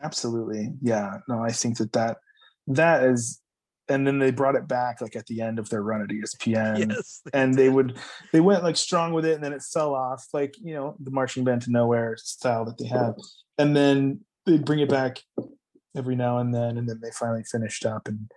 [0.02, 0.74] Absolutely.
[0.82, 1.18] Yeah.
[1.28, 2.18] No, I think that that
[2.68, 3.42] that is
[3.88, 6.90] and then they brought it back like at the end of their run at ESPN.
[6.90, 7.22] yes.
[7.34, 7.98] and they would
[8.34, 11.12] they went like strong with it and then it fell off like you know the
[11.12, 13.14] marching band to nowhere style that they have
[13.58, 15.20] and then they'd bring it back
[15.96, 18.30] every now and then and then they finally finished up and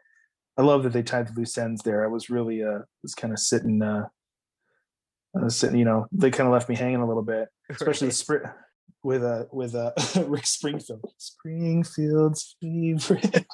[0.57, 3.33] i love that they tied the loose ends there i was really uh was kind
[3.33, 4.05] of sitting uh
[5.38, 8.07] I was sitting, you know, they kind of left me hanging a little bit, especially
[8.07, 8.12] Right.
[8.12, 8.47] the sprint
[9.03, 9.93] with a with a
[10.27, 11.05] Rick Springfield.
[11.19, 13.23] Springfield's favorite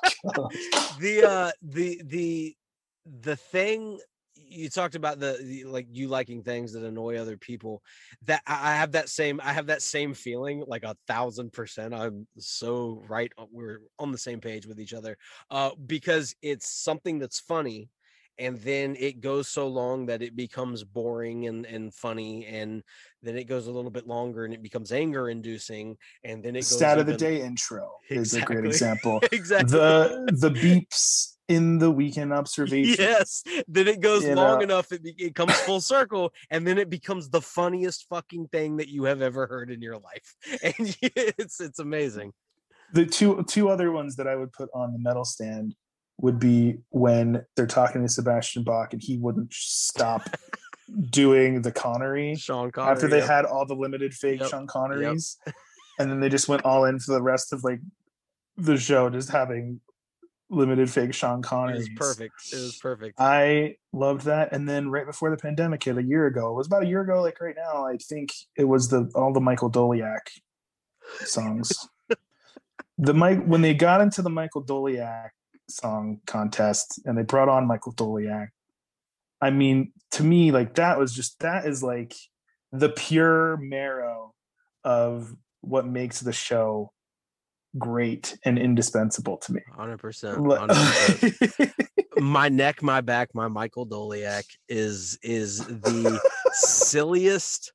[0.98, 2.56] the uh the the
[3.04, 3.98] the thing
[4.36, 7.82] you talked about the, the like you liking things that annoy other people
[8.24, 12.26] that i have that same i have that same feeling like a thousand percent i'm
[12.38, 15.16] so right we're on the same page with each other
[15.50, 17.88] uh because it's something that's funny
[18.38, 22.82] and then it goes so long that it becomes boring and, and funny and
[23.22, 26.60] then it goes a little bit longer and it becomes anger inducing and then it
[26.60, 29.20] goes Stat of the day intro is a great example.
[29.32, 32.96] exactly The the beeps in the weekend observation.
[32.98, 33.42] Yes.
[33.68, 34.64] Then it goes You long know.
[34.64, 38.78] enough, it, be- it comes full circle, and then it becomes the funniest fucking thing
[38.78, 40.34] that you have ever heard in your life.
[40.62, 42.32] And it's it's amazing.
[42.94, 45.74] the two two other ones that I would put on the medal stand
[46.18, 50.22] would be when they're talking to Sebastian Bach and he wouldn't stop
[51.10, 52.92] doing the Connery Sean Connery.
[52.92, 53.28] after they yep.
[53.28, 54.50] had all the limited fake Yep.
[54.50, 55.36] Sean Connerys,
[55.98, 57.80] and then they just went all in for the rest of like
[58.56, 59.80] the show, just having
[60.50, 61.78] limited fake Sean it Connerys.
[61.78, 62.34] was perfect.
[62.52, 63.20] It was perfect.
[63.20, 64.52] I loved that.
[64.52, 67.00] And then right before the pandemic hit a year ago, it was about a year
[67.00, 70.20] ago, like right now, I think it was the all the Michael Doliak
[71.20, 71.88] songs.
[72.98, 75.30] the Mike when they got into the Michael Doliak
[75.68, 78.48] song contest and they brought on Michael Doliak.
[79.40, 82.14] I mean, to me, like that was just that is like
[82.72, 84.32] the pure marrow
[84.84, 86.92] of what makes the show
[87.78, 89.60] great and indispensable to me.
[89.76, 90.36] 100%.
[90.36, 91.72] 100%.
[92.16, 96.20] My neck, my back, my Michael Doliak is is the
[96.52, 97.72] silliest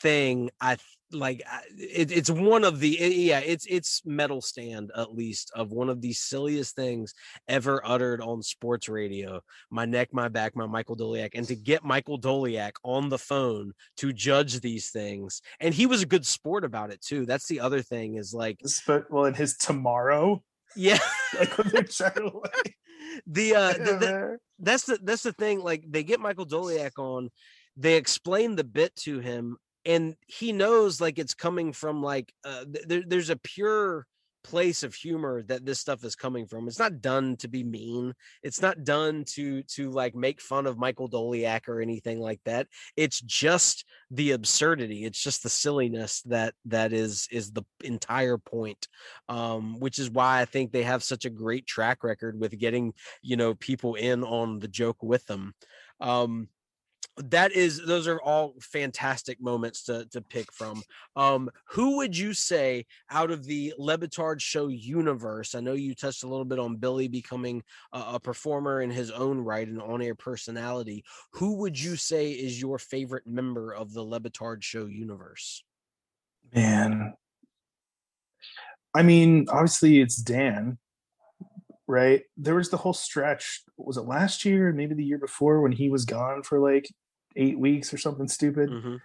[0.00, 0.76] thing I
[1.14, 1.42] like.
[1.76, 3.40] It, it's one of the it- yeah.
[3.40, 7.14] It's it's metal stand at least of one of the silliest things
[7.48, 9.40] ever uttered on sports radio.
[9.70, 13.72] My neck, my back, my Michael Doliak, and to get Michael Doliak on the phone
[13.98, 17.26] to judge these things, and he was a good sport about it too.
[17.26, 20.42] That's the other thing is like but well in his tomorrow
[20.76, 20.98] yeah.
[21.38, 22.42] like when they try to
[23.26, 27.28] the uh the, the, that's the that's the thing like they get michael doliak on
[27.76, 32.64] they explain the bit to him and he knows like it's coming from like uh,
[32.86, 34.06] there, there's a pure
[34.42, 36.66] place of humor that this stuff is coming from.
[36.66, 38.14] It's not done to be mean.
[38.42, 42.66] It's not done to to like make fun of michael doliak or anything like that.
[42.96, 45.04] It's just the absurdity.
[45.04, 48.88] It's just the silliness that that is is the entire point
[49.28, 52.92] um which is why i think they have such a great track record with getting
[53.22, 55.54] you know people in on the joke with them.
[56.00, 56.48] Um
[57.16, 60.82] that is those are all fantastic moments to to pick from.
[61.14, 65.94] Um who would you say out of the Le Batard show universe i know you
[65.94, 69.80] touched a little bit on billy becoming a, a performer in his own right and
[69.80, 74.86] on-air personality who would you say is your favorite member of the Le Batard show
[74.86, 75.62] universe?
[76.54, 77.14] Man.
[78.94, 80.78] I mean obviously it's dan
[81.88, 85.60] right there was the whole stretch was it last year and maybe the year before
[85.60, 86.88] when he was gone for like
[87.36, 89.00] eight weeks or something stupid Mhm.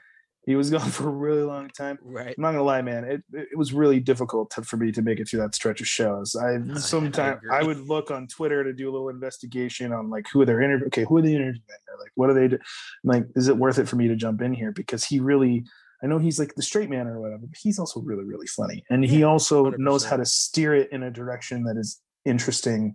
[0.46, 3.24] he was gone for a really long time right i'm not gonna lie man it,
[3.34, 6.36] it was really difficult to, for me to make it through that stretch of shows
[6.36, 7.68] i sometimes I, agree.
[7.68, 10.88] would look on twitter to do a little investigation on like who are they're interviewing
[10.88, 11.62] okay who are they interviewing
[12.00, 12.60] like what are they do?
[13.04, 15.66] like is it worth it for me to jump in here because he really
[16.04, 18.84] I know he's like the straight man or whatever, but he's also really, really funny.
[18.92, 19.80] And he also 100%.
[19.80, 22.94] knows how to steer it in a direction that is interesting,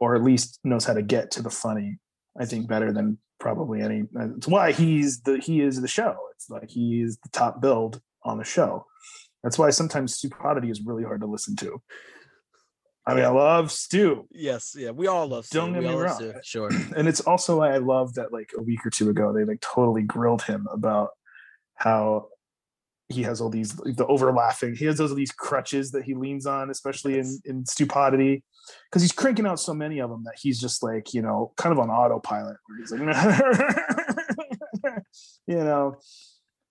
[0.00, 1.98] or at least knows how to get to the funny,
[2.40, 4.04] I think, better than probably any.
[4.36, 6.16] It's why he's the he is the show.
[6.34, 8.86] It's like he is the top build on the show.
[9.42, 11.80] That's why sometimes stupidity is really hard to listen to.
[13.06, 14.26] I mean, I love Stu.
[14.30, 15.58] yes yeah we all love stu.
[15.58, 16.14] Don't get We me wrong.
[16.14, 16.32] Stu.
[16.42, 19.44] sure and it's also why I love that like a week or two ago they
[19.44, 21.10] like totally grilled him about
[21.74, 22.28] how
[23.08, 26.70] he has all these the overlapping he has those these crutches that he leans on
[26.70, 28.42] especially in in stupidity
[28.90, 31.72] because he's cranking out so many of them that he's just like you know kind
[31.72, 33.00] of on autopilot where he's like
[35.46, 35.96] you know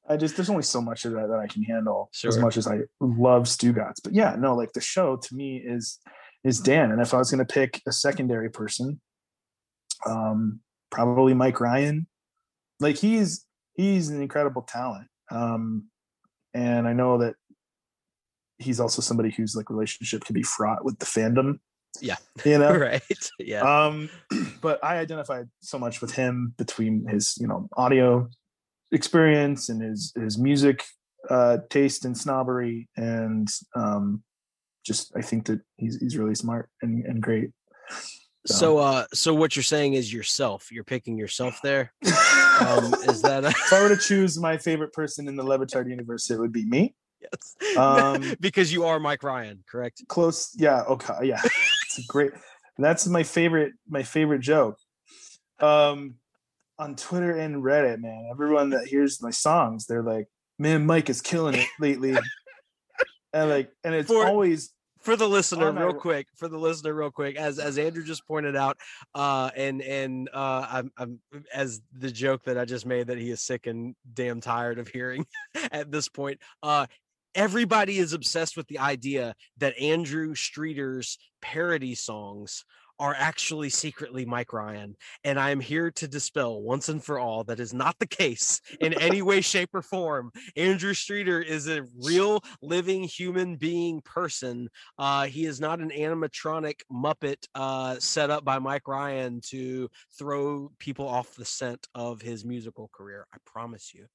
[0.09, 2.67] I just there's only so much of that that I can handle as much as
[2.67, 4.01] I love Stugatz.
[4.03, 5.99] But yeah no like the show to me is
[6.43, 8.99] is Dan and if I was going to pick a secondary person
[10.05, 10.59] um
[10.91, 12.07] probably Mike Ryan.
[12.79, 15.07] Like he's he's an incredible talent.
[15.31, 15.89] Um
[16.53, 17.35] and I know that
[18.57, 21.59] he's also somebody whose like relationship can be fraught with the fandom.
[22.01, 22.17] Yeah.
[22.45, 22.75] you know?
[22.77, 23.01] Right.
[23.39, 23.61] Yeah.
[23.61, 24.09] Um
[24.61, 28.29] but i identified so much with him between his you know audio
[28.91, 30.83] experience and his his music
[31.29, 34.23] uh taste and snobbery and um
[34.85, 37.51] just i think that he's he's really smart and, and great
[38.45, 41.93] so uh so what you're saying is yourself you're picking yourself there?
[42.03, 45.57] Um is that a- if i were to choose my favorite person in the Le
[45.57, 46.93] Batard universe it would be me.
[47.21, 47.55] Yes.
[47.77, 50.03] Um because you are mike ryan correct?
[50.07, 51.41] Close yeah okay yeah.
[51.43, 52.31] It's a great
[52.77, 54.77] that's my favorite my favorite joke.
[55.59, 56.15] Um
[56.79, 58.27] on Twitter and Reddit, man.
[58.31, 60.27] Everyone that hears my songs, they're like,
[60.57, 62.17] "Man, Mike is killing it lately,"
[63.33, 64.71] and like, and it's For- always
[65.03, 68.55] for the listener real quick for the listener real quick as as andrew just pointed
[68.55, 68.77] out
[69.15, 71.19] uh and and uh i'm i'm
[71.53, 74.87] as the joke that i just made that he is sick and damn tired of
[74.87, 75.25] hearing
[75.71, 76.85] at this point uh
[77.35, 82.63] everybody is obsessed with the idea that andrew streeter's parody songs
[82.99, 84.95] are actually secretly Mike Ryan.
[85.23, 88.61] And I am here to dispel once and for all that is not the case
[88.79, 90.31] in any way, shape, or form.
[90.55, 94.69] Andrew Streeter is a real living human being person.
[94.97, 100.71] Uh, he is not an animatronic Muppet uh, set up by Mike Ryan to throw
[100.79, 103.25] people off the scent of his musical career.
[103.33, 104.07] I promise you.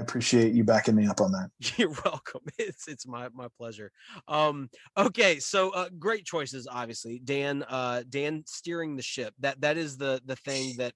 [0.00, 1.50] I appreciate you backing me up on that.
[1.76, 2.40] You're welcome.
[2.58, 3.92] It's it's my my pleasure.
[4.26, 7.20] Um okay, so uh great choices obviously.
[7.22, 9.34] Dan uh Dan steering the ship.
[9.40, 10.94] That that is the the thing that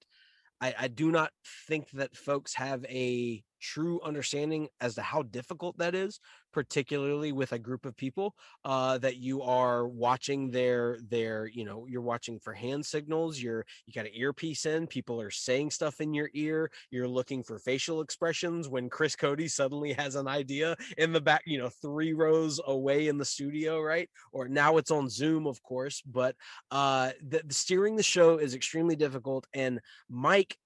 [0.59, 1.29] I I do not
[1.67, 6.19] think that folks have a true understanding as to how difficult that is,
[6.53, 11.85] particularly with a group of people uh that you are watching their their, you know,
[11.89, 15.99] you're watching for hand signals, you're you got an earpiece in, people are saying stuff
[16.01, 20.75] in your ear, you're looking for facial expressions when Chris Cody suddenly has an idea
[20.97, 24.09] in the back, you know, three rows away in the studio, right?
[24.31, 26.35] Or now it's on Zoom, of course, but
[26.71, 30.57] uh the, the steering the show is extremely difficult and Mike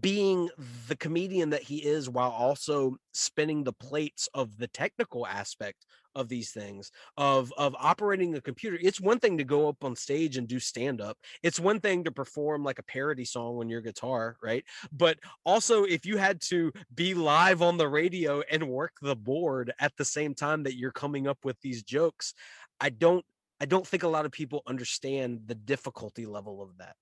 [0.00, 0.50] being
[0.88, 6.28] the comedian that he is while also spinning the plates of the technical aspect of
[6.28, 8.76] these things of of operating a computer.
[8.80, 12.04] It's one thing to go up on stage and do stand up it's one thing
[12.04, 14.64] to perform like a parody song on your guitar right?
[14.92, 19.72] But also if you had to be live on the radio and work the board
[19.80, 22.34] at the same time that you're coming up with these jokes
[22.80, 23.24] i don't
[23.60, 26.96] i don't think a lot of people understand the difficulty level of that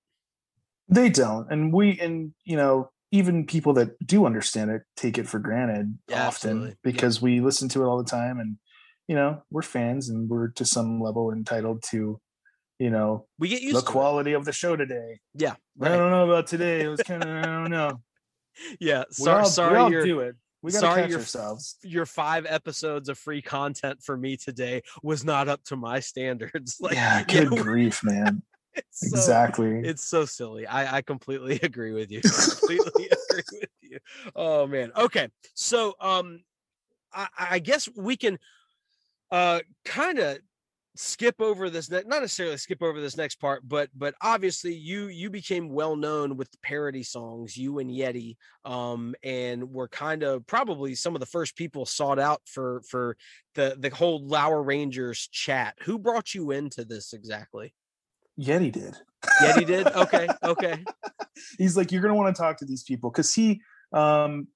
[0.89, 5.27] They don't, and we, and you know, even people that do understand it take it
[5.27, 6.69] for granted Yeah, often absolutely.
[6.69, 6.75] Yeah.
[6.83, 8.57] because we listen to it all the time, and
[9.07, 12.19] you know, we're fans, and we're to some level entitled to,
[12.79, 13.91] you know, we get used the to it.
[13.91, 15.19] quality of the show today.
[15.35, 16.81] yeah I don't know about today.
[16.81, 18.01] It was kind of I don't know.
[18.79, 20.35] yeah sorry all, sorry we all do it.
[20.63, 21.77] We gotta sorry catch you're- ourselves.
[21.83, 26.77] your five episodes of free content for me today was not up to my standards.
[26.81, 28.41] Like, yeah, good know, grief, man.
[28.77, 29.79] It's so- exactly.
[29.83, 30.65] it's so silly.
[30.67, 32.21] I, I completely agree with you.
[32.21, 33.99] completely agree with you.
[34.35, 34.91] Oh man.
[34.95, 35.29] Okay.
[35.53, 36.43] So um
[37.13, 38.37] I, I guess we can
[39.31, 40.37] uh kind of
[40.99, 45.07] skip over this ne- not necessarily skip over this next part but but obviously you
[45.09, 48.35] you became well known with parody songs you and yeti
[48.65, 53.15] um and were kind of probably some of the first people sought out for for
[53.53, 57.75] the the whole Lauer Rangers chat who brought you into this exactly
[58.39, 58.95] Yeti did.
[59.41, 60.83] Yeti did okay okay
[61.57, 63.61] He's like, you're gonna want to talk to these people because he,
[63.93, 64.47] um,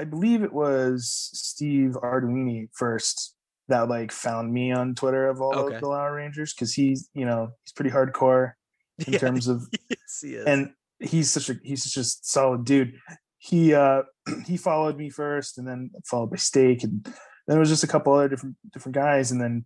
[0.00, 3.34] I believe it was Steve Arduini first
[3.68, 5.74] that like found me on Twitter of all Okay.
[5.74, 8.52] of the Lauer Rangers because he's you know he's pretty hardcore
[9.06, 10.46] in Yeah, terms of yes, he is.
[10.46, 10.70] and
[11.00, 12.94] he's such a he's such a solid dude.
[13.38, 14.02] He uh
[14.46, 17.04] he followed me first and then followed by Steak and
[17.46, 19.64] then it was just a couple other different different guys and then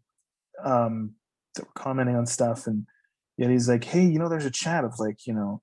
[0.64, 1.14] um
[1.54, 2.86] that were commenting on stuff and
[3.36, 5.62] yet he's like, hey, you know, there's a chat of like, you know,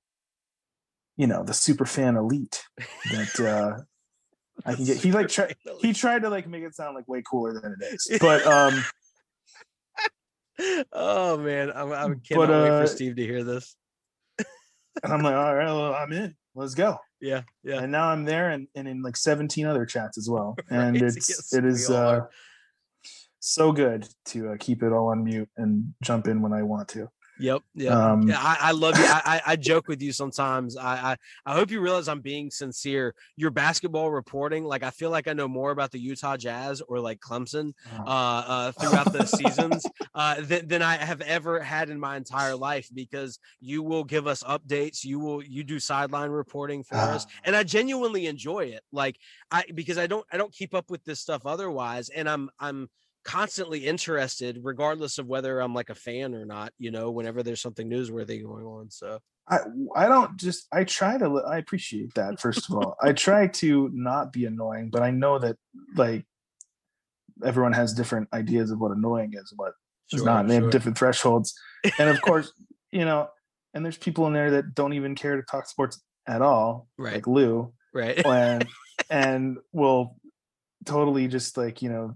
[1.18, 2.64] you know, the super fan elite
[3.12, 3.82] that uh
[4.66, 7.22] I can get he like try, he tried to like make it sound like way
[7.30, 8.18] cooler than it is.
[8.22, 8.84] But um
[10.92, 13.76] oh man, I'm, I But, cannot wait for uh, Steve to hear this.
[15.04, 16.36] and I'm like, all right, well, I'm in.
[16.56, 16.98] Let's go.
[17.22, 17.82] Yeah, yeah.
[17.82, 20.56] and now I'm there and, and in like 17 other chats as well.
[20.70, 22.22] And Right, it's yes, it is uh,
[23.40, 26.88] so good to uh, keep it all on mute and jump in when I want
[26.90, 27.10] to.
[27.40, 27.94] Yep, yep.
[27.94, 29.06] Um, yeah, I, I love you.
[29.08, 30.76] I, I, joke with you sometimes.
[30.76, 33.16] I, I I hope you realize I'm being sincere.
[33.38, 37.00] Your basketball reporting, like I feel like I know more about the Utah Jazz or
[37.00, 41.90] like Clemson uh, uh, uh, throughout the seasons uh, than, than I have ever had
[41.90, 45.06] in my entire life because you will give us updates.
[45.06, 47.32] You will you do sideline reporting for us, Ah.
[47.46, 48.82] and I genuinely enjoy it.
[48.92, 49.18] Like
[49.50, 52.90] I because I don't I don't keep up with this stuff otherwise, and I'm I'm
[53.24, 56.74] constantly interested regardless of whether I'm like a fan or not.
[56.78, 58.90] You know, whenever there's something newsworthy going on.
[58.90, 59.60] So I
[59.96, 62.96] I don't just I try to I appreciate that first of all.
[63.02, 65.58] I try to not be annoying, but I know that
[65.96, 66.26] like
[67.44, 69.74] everyone has different ideas of what annoying is, what
[70.12, 70.42] is not.
[70.42, 71.54] And they have different thresholds,
[71.98, 72.52] and of course,
[72.92, 73.30] you know,
[73.74, 77.16] and there's people in there that don't even care to talk sports at all, Right.
[77.16, 77.74] like Lou.
[77.94, 78.24] right.
[78.26, 78.68] and
[79.10, 80.16] and will
[80.86, 82.16] totally just like you know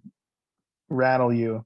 [0.93, 1.65] rattle you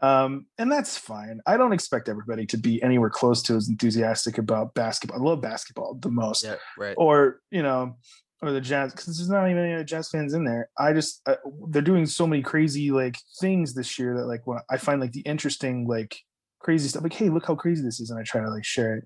[0.00, 1.40] Um, and that's fine.
[1.46, 5.18] I don't expect everybody to be anywhere close to as enthusiastic about basketball.
[5.18, 6.44] I love basketball the most.
[6.44, 6.94] Yeah, right.
[6.98, 7.96] Or, you know,
[8.42, 10.68] or the Jazz because there's not even any Jazz fans in there.
[10.78, 11.36] I just uh,
[11.68, 15.12] they're doing so many crazy like things this year that like what I find like
[15.12, 16.16] the interesting like
[16.60, 17.02] crazy stuff.
[17.02, 19.04] Like, hey, look how crazy this is, and I try to like share it.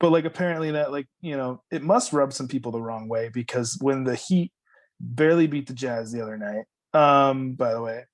[0.00, 3.30] But like apparently that like you know it must rub some people the wrong way
[3.32, 4.52] because when the Heat
[5.00, 6.64] barely beat the Jazz the other night.
[6.94, 8.04] Um, by the way,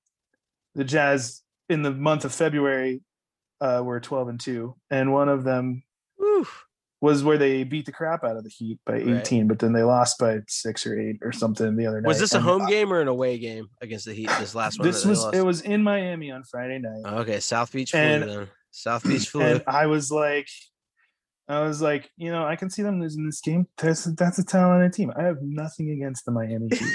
[0.75, 3.01] the Jazz in the month of February
[3.61, 5.83] uh, were 12 and 2, and one of them
[6.21, 6.65] Oof.
[7.01, 9.47] was where they beat the crap out of the Heat by 18, Right.
[9.47, 12.07] but then they lost by six or eight or something the other night.
[12.07, 14.29] Was this a home I- game or an away game against the Heat?
[14.39, 14.87] This last one.
[14.87, 15.35] This was lost?
[15.35, 17.39] it was in Miami on Friday night, okay.
[17.39, 17.95] South Beach.
[17.95, 18.47] And-.
[18.71, 20.47] South Beach and I was like,
[21.47, 23.67] I was like, you know, I can see them losing this game.
[23.77, 25.13] That's that's a talented team.
[25.15, 26.93] I have nothing against the Miami Heat.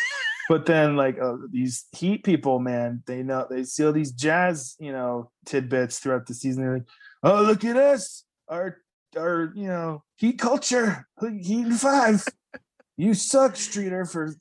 [0.50, 4.74] But then, like uh, these Heat people, man, they know they see all these Jazz,
[4.80, 6.64] you know, tidbits throughout the season.
[6.64, 6.88] They're like,
[7.22, 8.78] "Oh, look at us, our
[9.16, 12.24] our you know Heat culture, Heat and five.
[12.96, 14.34] You suck, Streeter, for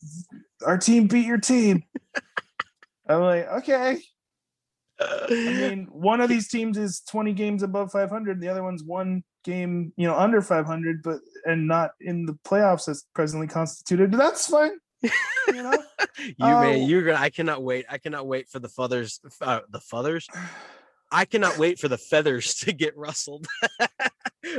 [0.65, 1.83] our team beat your team."
[3.07, 3.99] I'm like, okay.
[4.99, 9.23] I mean, one of these teams is 20 games above 500, the other one's one
[9.43, 14.11] game, you know, under 500, but and not in the playoffs as presently constituted.
[14.11, 14.71] That's fine.
[15.01, 15.11] You
[15.63, 15.71] know,
[16.19, 16.61] you Oh.
[16.61, 17.19] man, you're gonna.
[17.19, 17.85] I cannot wait.
[17.89, 19.19] I cannot wait for the feathers.
[19.41, 20.27] Uh, the feathers.
[21.11, 23.47] I cannot wait for the feathers to get rustled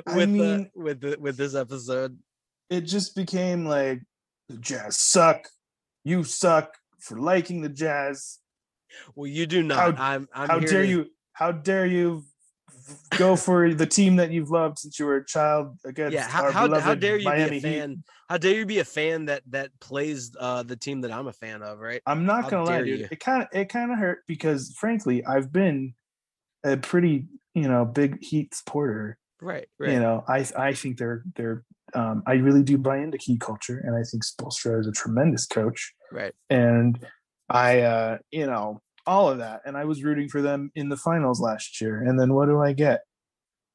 [0.06, 2.18] with mean- the with the with this episode.
[2.70, 4.00] it just became like
[4.48, 5.46] the Jazz suck.
[6.04, 8.38] You suck for liking the Jazz.
[9.14, 9.96] Well, you do not.
[9.96, 10.28] How- I'm.
[10.34, 11.06] I'm how dare to- you?
[11.32, 12.24] How dare you
[13.18, 16.28] go for the team that you've loved since you were a child against Yeah.
[16.28, 17.78] How our how, how dare you Miami be a Heat?
[17.80, 18.04] fan?
[18.28, 21.32] How dare you be a fan that that plays uh the team that I'm a
[21.32, 21.78] fan of?
[21.78, 22.02] Right.
[22.06, 23.00] I'm not How gonna lie, dude.
[23.00, 23.08] you.
[23.10, 25.94] It kind of it kind of hurt because frankly, I've been
[26.64, 29.18] a pretty you know big Heat supporter.
[29.42, 29.68] Right.
[29.78, 29.92] Right.
[29.92, 31.64] You know, I I think they're they're
[31.94, 35.46] um, I really do buy into Heat culture, and I think Spoelstra is a tremendous
[35.46, 35.92] coach.
[36.12, 36.32] Right.
[36.48, 37.04] And
[37.48, 40.96] I uh, you know all of that, and I was rooting for them in the
[40.96, 43.00] finals last year, and then what do I get?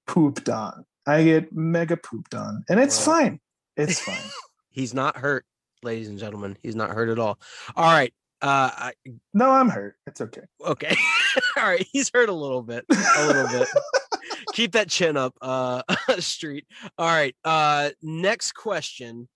[0.07, 0.85] Pooped on.
[1.05, 3.15] I get mega pooped on, and it's Right.
[3.23, 3.39] fine.
[3.75, 4.31] It's fine.
[4.69, 5.45] He's not hurt,
[5.83, 6.57] ladies and gentlemen.
[6.63, 7.37] He's not hurt at all.
[7.75, 8.13] All right.
[8.41, 8.71] Uh.
[8.73, 8.93] I,
[9.33, 9.95] no, I'm hurt.
[10.07, 10.41] It's okay.
[10.65, 10.95] okay.
[11.57, 11.85] all right.
[11.91, 12.85] He's hurt a little bit.
[12.89, 13.67] A little bit.
[14.53, 15.81] keep that chin up uh
[16.19, 16.65] street
[16.97, 19.27] all right uh next question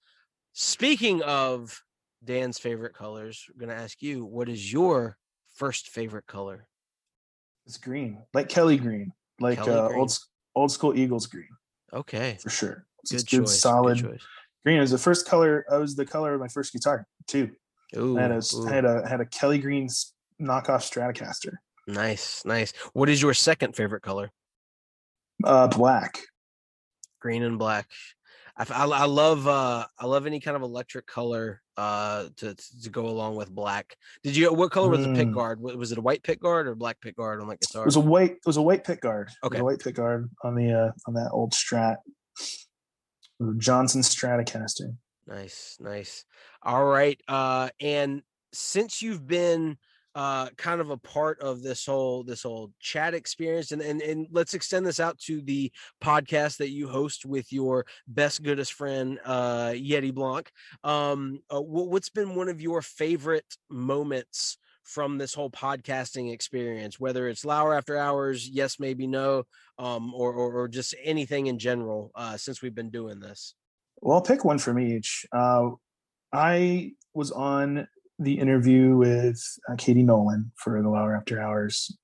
[0.53, 1.81] speaking of
[2.23, 5.17] dan's favorite colors we're gonna ask you what is your
[5.59, 6.65] first favorite color
[7.67, 9.99] It's green, like Kelly green, like Kelly uh, green.
[9.99, 10.17] old
[10.55, 11.49] old school Eagles green
[11.93, 12.85] okay for sure.
[13.03, 14.23] It's good just choice solid good choice.
[14.63, 14.77] green.
[14.77, 15.65] It was the first color.
[15.71, 17.51] I was the color of my first guitar too.
[17.97, 19.87] Ooh, I had a ooh, I had a had a Kelly green
[20.41, 21.55] knockoff Stratocaster,
[21.87, 24.31] nice nice what is your second favorite color
[25.43, 26.19] uh, black.
[27.19, 27.87] green and black
[28.59, 32.89] I, I, I love uh i love any kind of electric color uh to to
[32.89, 35.33] go along with black did you what color was the pick Mm.
[35.33, 37.85] guard was it a white pick guard or black pick guard on that guitar It
[37.85, 38.31] was a white.
[38.31, 39.29] It was a white pick guard.
[39.29, 39.59] It was Okay.
[39.61, 41.97] a white pick guard on the uh, on that old Strat.
[43.57, 44.95] Johnson Stratocaster.
[45.27, 46.25] Nice, nice.
[46.61, 47.19] All right.
[47.27, 49.77] Uh and since you've been
[50.19, 54.27] uh kind of a part of this whole this whole chat experience and and, and
[54.31, 55.71] let's extend this out to the
[56.03, 60.51] podcast that you host with your best goodest friend uh Yeti Blanc.
[60.83, 67.29] Um uh, what's been one of your favorite moments from this whole podcasting experience whether
[67.29, 69.45] it's Lauer after hours yes maybe no
[69.77, 73.55] um or or, or just anything in general uh since we've been doing this
[74.01, 75.25] Well, I'll pick one from each.
[75.31, 75.69] Uh,
[76.33, 77.87] I was on
[78.19, 81.95] the interview with uh, Katie Nolan for the Lauer After Hours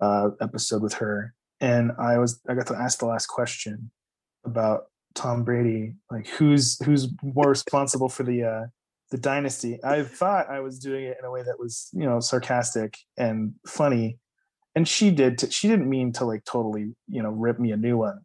[0.00, 3.90] uh, episode with her, and I was I got to ask the last question
[4.44, 4.84] about
[5.14, 8.66] Tom Brady, like who's who's more responsible for the uh,
[9.10, 9.78] the dynasty.
[9.82, 13.54] I thought I was doing it in a way that was you know sarcastic and
[13.66, 14.18] funny,
[14.74, 15.38] and she did.
[15.38, 18.20] T- she didn't mean to like totally you know rip me a new one,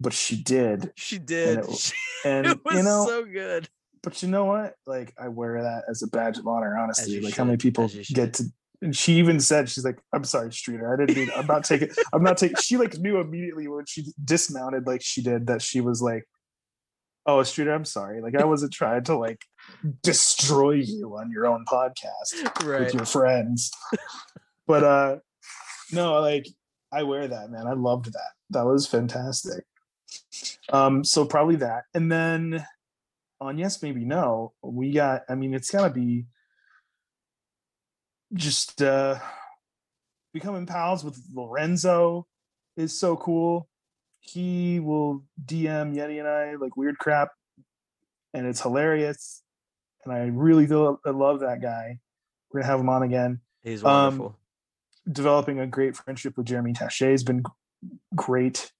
[0.00, 0.92] but she did.
[0.96, 1.58] She did.
[1.60, 1.94] it- She-
[2.24, 3.68] And it was you know, so good.
[4.02, 4.74] But you know what?
[4.86, 7.20] Like I wear that as a badge of honor, honestly.
[7.20, 8.44] Like how many people get to
[8.80, 10.92] and she even said she's like, I'm sorry, Streeter.
[10.92, 14.06] I didn't mean I'm not taking I'm not taking she like knew immediately when she
[14.24, 16.24] dismounted like she did that she was like,
[17.26, 18.20] Oh, Streeter, I'm sorry.
[18.22, 19.44] Like I wasn't trying to like
[20.02, 22.80] destroy you on your own podcast Right.
[22.80, 23.70] with your friends.
[24.66, 25.16] but uh
[25.92, 26.46] no, like
[26.92, 27.66] I wear that, man.
[27.66, 28.30] I loved that.
[28.50, 29.64] That was fantastic.
[30.72, 31.84] Um, so probably that.
[31.94, 32.64] And then
[33.40, 36.26] on yes, maybe no, we got, I mean, it's gotta be
[38.34, 39.18] just uh
[40.34, 42.26] becoming pals with Lorenzo
[42.76, 43.68] is so cool.
[44.20, 47.30] He will DM Yeti and I like weird crap,
[48.34, 49.42] and it's hilarious.
[50.04, 51.98] And I really do I love that guy.
[52.52, 53.40] We're gonna have him on again.
[53.62, 54.38] He's Um, wonderful.
[55.10, 57.42] Developing a great friendship with Jeremy Taché has been
[58.14, 58.72] great,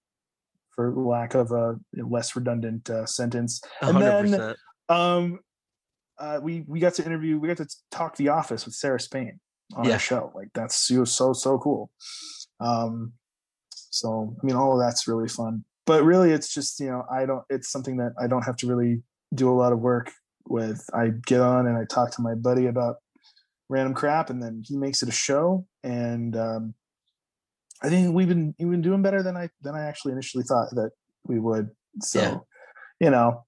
[0.79, 3.61] for lack of a less redundant uh, sentence.
[3.81, 4.55] And hundred then-
[4.87, 5.39] Um,
[6.17, 9.41] uh, we we got to interview, we got to talk The Office with Sarah Spain
[9.75, 9.93] on Yeah.
[9.93, 10.31] our show.
[10.33, 11.91] Like that's so so so cool.
[12.61, 13.11] Um,
[13.71, 15.65] so I mean, all of that's really fun.
[15.85, 17.43] But really, it's just you know, I don't.
[17.49, 19.03] It's something that I don't have to really
[19.35, 20.11] do a lot of work
[20.47, 20.81] with.
[20.93, 22.97] I get on and I talk to my buddy about
[23.67, 25.65] random crap, and then he makes it a show.
[25.83, 26.73] And um,
[27.81, 30.69] I think we've been we've been doing better than I than I actually initially thought
[30.71, 30.91] that
[31.25, 31.69] we would.
[32.01, 32.37] So, Yeah.
[32.99, 33.45] you know,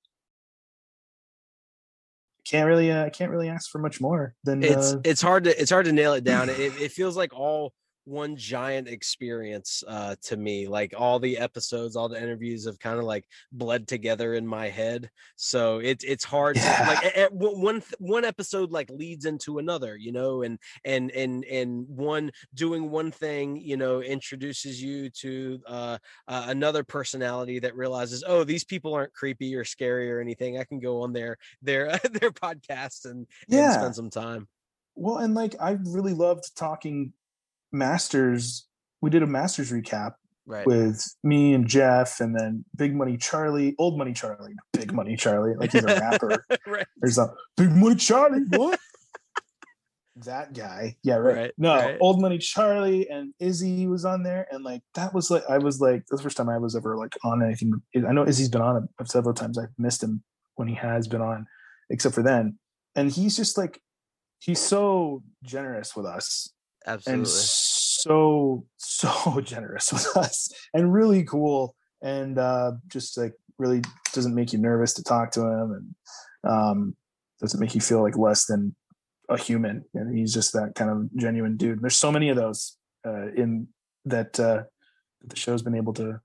[2.45, 5.61] can't really uh, can't really ask for much more than it's uh, it's hard to
[5.61, 6.49] it's hard to nail it down.
[6.49, 7.73] It, it feels like all
[8.05, 12.97] one giant experience uh to me like all the episodes all the interviews have kind
[12.97, 17.23] of like bled together in my head so it's it's hard to, like Yeah.
[17.23, 21.85] e- e- one one episode like leads into another you know and and and and
[21.87, 25.97] one doing one thing you know introduces you to uh,
[26.27, 30.63] uh another personality that realizes oh these people aren't creepy or scary or anything i
[30.63, 33.71] can go on their their their podcast and, and Yeah.
[33.73, 34.47] spend some time
[34.95, 37.13] well and like i really loved talking
[37.71, 38.67] masters
[39.01, 40.13] we did a masters recap
[40.45, 40.65] right.
[40.65, 45.55] with me and jeff and then big money charlie old money charlie big money charlie
[45.55, 46.85] like he's a rapper right.
[46.97, 48.79] there's a big money charlie what?
[50.25, 50.97] That guy.
[51.03, 51.97] Yeah right, Right, no right.
[51.99, 55.79] old money charlie and izzy was on there and like that was like i was
[55.79, 57.73] like the first time i was ever like on anything.
[57.95, 59.57] I know izzy's been on it several times.
[59.57, 60.21] I've missed him
[60.55, 61.47] when he has been on
[61.89, 62.59] except for then.
[62.95, 63.81] And he's just like
[64.39, 66.49] he's so generous with us
[66.87, 67.19] absolutely.
[67.19, 73.81] and so so generous with us and really cool and uh just like really
[74.13, 75.71] doesn't make you nervous to talk to him
[76.43, 76.95] and um
[77.39, 78.75] doesn't make you feel like less than
[79.29, 82.77] a human and he's just that kind of genuine dude there's so many of those
[83.07, 83.67] uh in
[84.05, 84.63] that uh
[85.23, 86.19] the show's been able to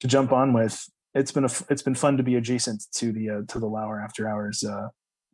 [0.00, 0.86] to jump on with.
[1.14, 4.00] It's been a it's been fun to be adjacent to the uh to the Lauer
[4.00, 4.88] after hours uh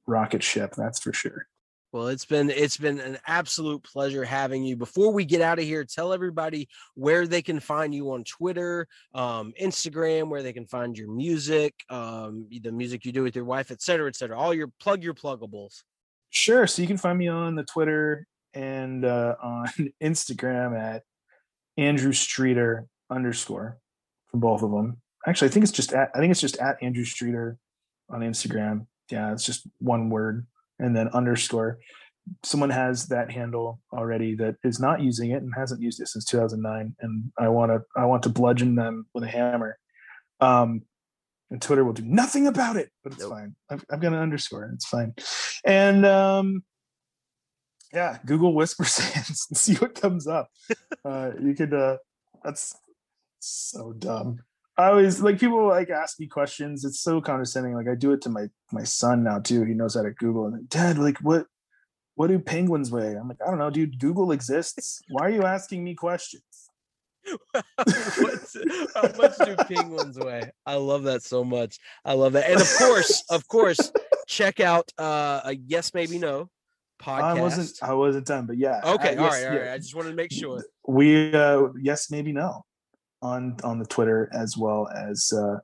[0.07, 1.47] rocket ship that's for sure
[1.93, 4.77] Well, it's been it's been an absolute pleasure having you.
[4.77, 8.87] Before we get out of here, tell everybody where they can find you on Twitter,
[9.13, 13.45] um, Instagram, where they can find your music, um, the music you do with your
[13.45, 14.39] wife, et cetera, et cetera.
[14.39, 15.83] All your plug your pluggables.
[16.31, 16.65] Sure.
[16.69, 19.69] So you can find me on the Twitter and uh, on
[20.01, 21.03] Instagram at
[21.77, 23.79] Andrew Streeter underscore
[24.31, 24.99] for both of them.
[25.27, 27.59] Actually, I think it's just at I think it's just at Andrew Streeter
[28.09, 28.87] on Instagram.
[29.11, 30.47] Yeah, it's just one word
[30.81, 31.79] and then underscore.
[32.43, 36.25] Someone has that handle already that is not using it and hasn't used it since
[36.27, 39.79] 2009, and I want to I want to bludgeon them with a hammer.
[40.41, 40.83] Um,
[41.51, 43.33] and Twitter will do nothing about it, but it's Nope.
[43.33, 43.57] fine.
[43.71, 44.71] I've, I've got an underscore.
[44.75, 45.15] It's fine.
[45.65, 46.63] And um,
[47.93, 50.49] yeah, Google Whisper Sands and see what comes up.
[51.05, 51.75] Uh, you could.
[51.75, 51.97] Uh,
[52.45, 52.75] that's
[53.41, 54.39] so dumb.
[54.81, 56.85] I always like people like ask me questions.
[56.85, 57.75] It's so condescending.
[57.75, 59.65] Like I do it to my my son now too.
[59.65, 60.47] He knows how to Google.
[60.47, 61.47] And Dad, like what
[62.15, 63.15] what do penguins weigh?
[63.15, 63.99] I'm like, I don't know, dude.
[63.99, 65.01] Google exists.
[65.09, 66.43] Why are you asking me questions?
[67.55, 70.51] How much do penguins weigh?
[70.67, 71.79] I love that so much.
[72.05, 72.51] I love that.
[72.51, 73.93] And of course, of course,
[74.27, 76.51] check out uh, a yes maybe no
[77.01, 77.23] podcast.
[77.23, 78.81] I wasn't I wasn't done, but yeah.
[78.85, 79.65] okay, uh, all yes, right, all right.
[79.67, 79.73] yeah.
[79.73, 80.63] I just wanted to make sure.
[80.87, 82.65] we uh yes maybe no
[83.23, 85.59] on on the twitter as well as uh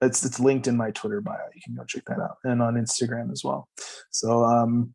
[0.00, 1.36] it's it's linked in my twitter bio.
[1.54, 2.36] You can go check that out.
[2.44, 3.68] And on instagram as well.
[4.10, 4.94] So um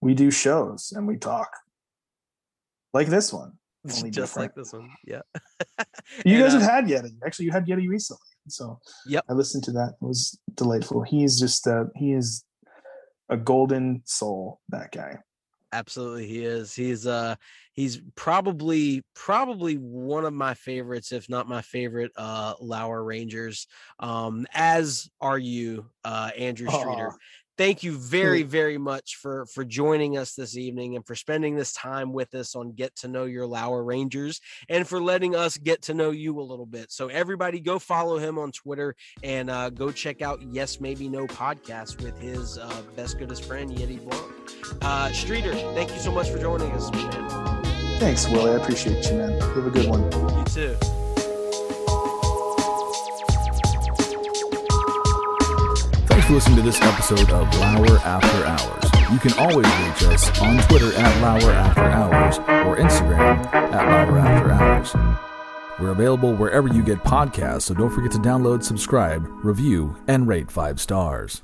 [0.00, 1.50] we do shows and we talk.
[2.92, 3.52] Like this one.
[3.96, 4.54] Only just like different.
[4.56, 4.90] this one.
[5.04, 5.22] Yeah.
[6.26, 7.12] you And, guys uh, have had yeti.
[7.24, 8.20] Actually you had yeti recently.
[8.48, 9.24] So Yep.
[9.28, 9.94] i listened to that.
[10.00, 11.02] It was delightful.
[11.02, 12.44] He's just uh he is
[13.30, 15.18] a golden soul that guy
[15.72, 16.74] Absolutely, he is.
[16.74, 17.36] He's uh
[17.72, 23.66] he's probably probably one of my favorites, if not my favorite, uh Lauer Rangers.
[23.98, 27.14] Um, as are you, uh Andrew Streeter.
[27.62, 31.72] Thank you very, very much for for joining us this evening and for spending this
[31.72, 35.82] time with us on Get to Know Your Lauer Rangers and for letting us get
[35.82, 36.90] to know you a little bit.
[36.90, 41.28] So everybody go follow him on Twitter and uh, go check out Yes Maybe No
[41.28, 44.82] podcast with his uh, best goodest friend Yeti Blanc.
[44.82, 47.62] Uh, Streeter, thank you so much for joining us, man.
[48.00, 50.02] thanks willie i appreciate you man have a good one
[50.36, 51.01] You too.
[56.32, 59.12] For listening to this episode of Lauer After Hours.
[59.12, 63.86] You can always reach us on Twitter at Lauer After Hours or or Instagram at
[63.86, 65.18] Lauer After Hours.
[65.78, 70.50] We're available wherever you get podcasts, so don't forget to download, subscribe, review, and rate
[70.50, 71.42] five stars.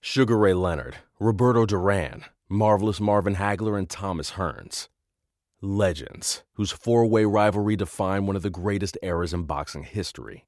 [0.00, 4.88] Sugar Ray Leonard, Roberto Duran, Marvelous Marvin Hagler, and Thomas Hearns.
[5.62, 10.47] Legends, whose four way rivalry defined one of the greatest eras in boxing history.